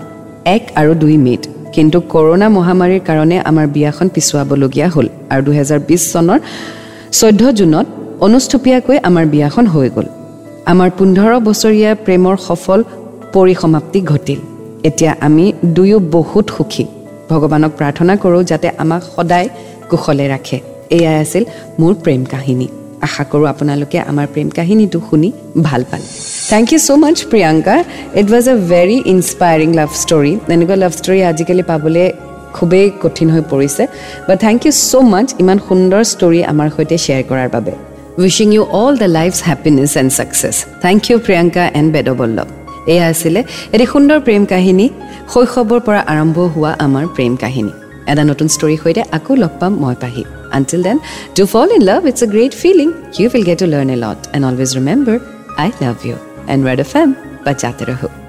এক 0.57 0.63
আৰু 0.81 0.93
দুই 1.03 1.17
মে'ত। 1.27 1.43
কিন্তু 1.75 1.99
কৰোণা 2.15 2.47
মহামাৰীৰ 2.57 3.03
কাৰণে 3.09 3.37
আমাৰ 3.51 3.67
বিয়াখন 3.75 4.07
পিছুৱাবলগীয়া 4.15 4.89
হ'ল 4.95 5.07
আৰু 5.33 5.43
দুহেজাৰ 5.49 5.81
বিছ 5.89 6.03
চনৰ 6.13 6.39
চৈধ্য 7.19 7.45
জুনত 7.59 7.87
অনুস্থপীয়াকৈ 8.27 8.97
আমাৰ 9.09 9.25
বিয়াখন 9.33 9.65
হৈ 9.75 9.89
গ'ল। 9.97 10.07
আমাৰ 10.71 10.91
পোন্ধৰ 10.99 11.33
বছৰীয়া 11.49 11.91
প্ৰেমৰ 12.05 12.37
সফল 12.49 12.81
পৰিসমাপ্তি 13.35 14.01
ঘটিল। 14.01 14.41
এতিয়া 14.89 15.13
আমি 15.21 15.53
দুয়ো 15.65 15.99
বহুত 16.17 16.47
সুখী। 16.57 16.85
ভগৱানক 17.31 17.73
প্ৰাৰ্থনা 17.79 18.15
কৰোঁ 18.17 18.43
যাতে 18.51 18.69
আমাক 18.83 19.03
সদায় 19.17 19.49
কুশলে 19.91 20.27
ৰাখে। 20.29 20.59
এয়াই 20.97 21.17
আছিল 21.25 21.45
মোৰ 21.81 21.93
প্ৰেম 22.05 22.23
কাহিনী। 22.25 22.69
আশা 23.07 23.25
কৰোঁ 23.31 23.47
আপোনালোকে 23.53 23.99
আমাৰ 24.11 24.27
প্ৰেম 24.35 24.49
কাহিনীটো 24.57 24.99
শুনি 25.11 25.29
ভাল 25.63 25.83
পালে। 25.91 26.07
Thank 26.51 26.67
you 26.73 26.79
so' 26.87 26.91
much 27.03 27.17
Priyanka. 27.31 27.77
It 28.21 28.27
was 28.33 28.45
a 28.49 28.57
very 28.73 28.99
inspiring 29.15 29.69
love 29.81 29.91
story 30.03 30.33
এনেকুৱা 30.55 30.77
লাভ 30.83 30.93
ষ্টৰী 31.01 31.21
আজিকালি 31.31 31.63
পাবলৈ 31.63 32.07
খুবেই 32.57 32.87
কঠিন 33.03 33.29
হৈ 33.35 33.43
পৰিছে। 33.53 33.83
বাট 34.29 34.37
থেংক 34.47 34.61
ইউ 34.67 34.73
ছ' 34.89 34.95
মাছ 35.13 35.27
ইমান 35.43 35.59
সুন্দৰ 35.69 36.03
ষ্টৰী 36.13 36.41
আমাৰ 36.53 36.69
সৈতে 36.77 36.97
শ্বেয়াৰ 37.05 37.25
কৰাৰ 37.31 37.49
বাবে। 37.57 37.92
Wishing 38.19 38.49
you 38.57 38.63
all 38.73 38.95
the 38.97 39.09
life 39.19 39.33
happiness 39.49 39.93
and 40.01 40.11
success 40.19 40.57
thank 40.85 41.01
you 41.09 41.17
Priyanka 41.27 41.65
and 41.79 41.89
Bedballabh 41.95 42.49
এয়া 42.93 43.05
আছিলে 43.13 43.41
এটি 43.75 43.85
সুন্দৰ 43.93 44.19
প্ৰেম 44.27 44.43
কাহিনী 44.53 44.87
শৈশৱৰ 45.33 45.81
পৰা 45.87 46.01
আৰম্ভ 46.13 46.37
হোৱা 46.55 46.71
আমাৰ 46.87 47.05
প্ৰেম 47.17 47.33
কাহিনী 47.45 47.73
এটা 48.11 48.23
নতুন 48.31 48.47
ষ্টৰীৰ 48.55 48.79
সৈতে 48.83 49.03
আকৌ 49.17 49.33
লগ 49.43 49.53
পাম 49.61 49.73
মই 49.83 49.95
Pahi 50.03 50.23
until 50.57 50.81
then 50.87 50.97
to 51.37 51.43
fall 51.53 51.69
in 51.77 51.83
love 51.91 52.01
it's 52.11 52.21
a 52.25 52.29
great 52.35 52.53
feeling 52.63 52.89
you 53.19 53.27
will 53.33 53.45
get 53.49 53.59
to 53.63 53.67
learn 53.75 53.89
a 53.97 53.99
lot 54.05 54.19
and 54.35 54.45
always 54.49 54.71
remember 54.79 55.17
I 55.63 55.69
love 55.83 55.97
you 56.09 56.17
and 56.53 56.61
Red 56.69 56.79
F 56.85 56.93
M 57.03 57.09
বাজাতে 57.47 57.85
ৰহো 57.91 58.22